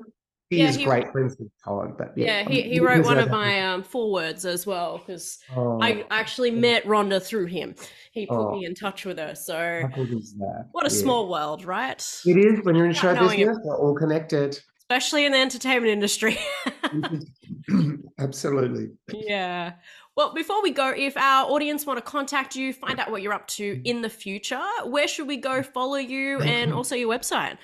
[0.49, 3.19] He Yeah, is he- great friends with Todd, but Yeah, yeah, he, he wrote one
[3.19, 7.75] of my um, forewords as well because Oh, I actually met Rhonda through him.
[8.13, 8.51] He put Oh.
[8.59, 9.35] me in touch with her.
[9.37, 10.67] So how good is that?
[10.73, 11.01] what a Yeah.
[11.03, 12.05] small world, right?
[12.27, 13.47] It is when you're in Not show knowing it.
[13.47, 13.59] business.
[13.65, 14.59] We're all connected.
[14.91, 16.37] Especially in the entertainment industry.
[18.19, 18.89] Absolutely.
[19.13, 19.75] yeah.
[20.17, 23.33] Well, before we go, if our audience want to contact you, find out what you're
[23.33, 27.57] up to in the future, where should we go follow you and also your website?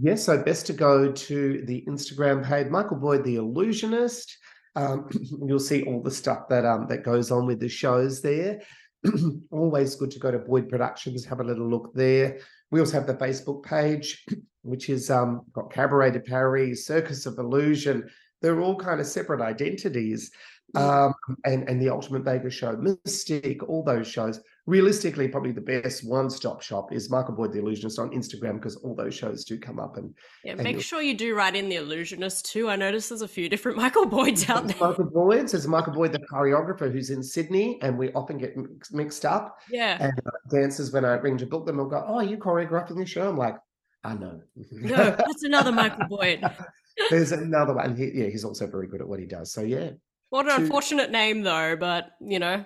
[0.00, 4.38] Yes, so best to go to the Instagram page, Michael Boyd, the Illusionist.
[4.76, 5.08] Um,
[5.48, 8.62] you'll see all the stuff that um, that goes on with the shows there.
[9.50, 12.38] always good to go to Boyd Productions, have a little look there.
[12.70, 14.24] We also have the Facebook page,
[14.68, 18.08] which is um, got Cabaret de Paris, Circus of Illusion.
[18.40, 20.30] They're all kind of separate identities.
[20.74, 21.14] Um,
[21.44, 24.40] and, and the Ultimate Vegas Show, Mystique, all those shows.
[24.66, 28.94] Realistically, probably the best one-stop shop is Michael Boyd the Illusionist on Instagram because all
[28.94, 30.14] those shows do come up and
[30.44, 32.68] Yeah, and make sure you do write in the illusionist too.
[32.68, 34.76] I noticed there's a few different Michael Boyds out there.
[34.78, 38.54] Michael Boyd, there's Michael Boyd, the choreographer who's in Sydney, and we often get
[38.92, 39.56] mixed up.
[39.70, 39.96] Yeah.
[39.98, 43.06] And uh, dancers, when I ring to book them, will go, "Oh, you choreographing the
[43.06, 43.56] show?" I'm like,
[44.04, 44.40] "I know."
[44.72, 46.42] No, that's another Michael Boyd.
[47.10, 47.96] There's another one.
[47.96, 49.52] He, yeah, he's also very good at what he does.
[49.52, 49.90] So yeah,
[50.30, 52.64] What an Two- unfortunate name though, but you know,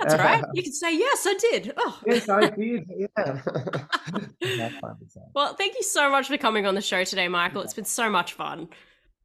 [0.00, 0.44] that's right.
[0.54, 1.72] You can say yes, I did.
[1.76, 2.00] Oh.
[2.06, 2.84] yes, I did.
[2.98, 3.40] Yeah.
[4.58, 5.28] Have fun with that.
[5.34, 7.62] Well, thank you so much for coming on the show today, Michael.
[7.62, 8.68] It's been so much fun.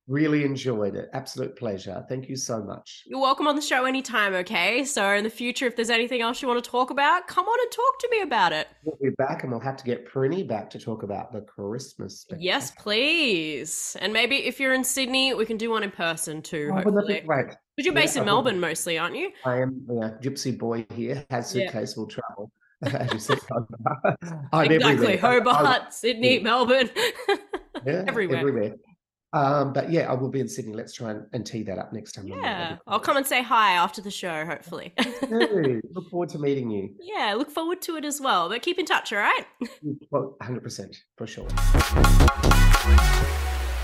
[0.08, 1.08] Really enjoyed it.
[1.14, 2.06] Absolute pleasure.
[2.10, 3.04] Thank you so much.
[3.06, 4.84] You're welcome on the show anytime, okay?
[4.84, 7.58] So in the future, if there's anything else you want to talk about, come on
[7.62, 8.68] and talk to me about it.
[8.84, 12.26] We'll be back, and we'll have to get Prinnie back to talk about the Christmas.
[12.38, 13.96] Yes, please.
[14.02, 17.08] And maybe if you're in Sydney, we can do one in person too, Oh, wouldn't
[17.08, 17.22] be hopefully.
[17.26, 17.48] great?
[17.78, 19.32] But you're Yeah, based in I would- Melbourne mostly, aren't you?
[19.46, 21.26] I am a gypsy boy here.
[21.30, 21.64] Has Yeah.
[21.68, 22.52] suitcase will travel.
[22.84, 23.40] As you said,
[24.52, 25.14] I'm exactly.
[25.14, 25.18] everywhere.
[25.18, 26.44] Hobart, Sydney, Yeah.
[26.44, 26.90] Melbourne.
[27.86, 28.38] Yeah, everywhere.
[28.38, 28.74] everywhere.
[29.34, 30.74] Um, but yeah, I will be in Sydney.
[30.74, 32.28] Let's try and, and tee that up next time.
[32.28, 32.78] Yeah.
[32.88, 34.94] I'll come and say hi after the show, hopefully.
[34.98, 36.94] Hey, Look forward to meeting you.
[37.00, 38.48] yeah, look forward to it as well.
[38.50, 39.46] But keep in touch, all right?
[40.12, 41.48] Well, 100% for sure.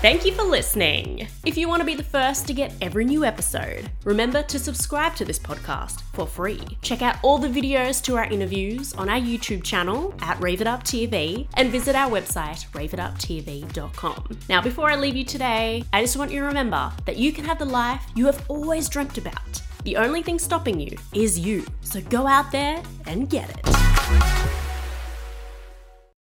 [0.00, 1.28] Thank you for listening.
[1.44, 5.14] If you want to be the first to get every new episode, remember to subscribe
[5.16, 6.62] to this podcast for free.
[6.80, 10.66] Check out all the videos to our interviews on our YouTube channel at Rave It
[10.66, 14.38] Up TV and visit our website, raveituptv.com.
[14.48, 17.44] Now, before I leave you today, I just want you to remember that you can
[17.44, 19.60] have the life you have always dreamt about.
[19.84, 21.66] The only thing stopping you is you.
[21.82, 24.59] So go out there and get it.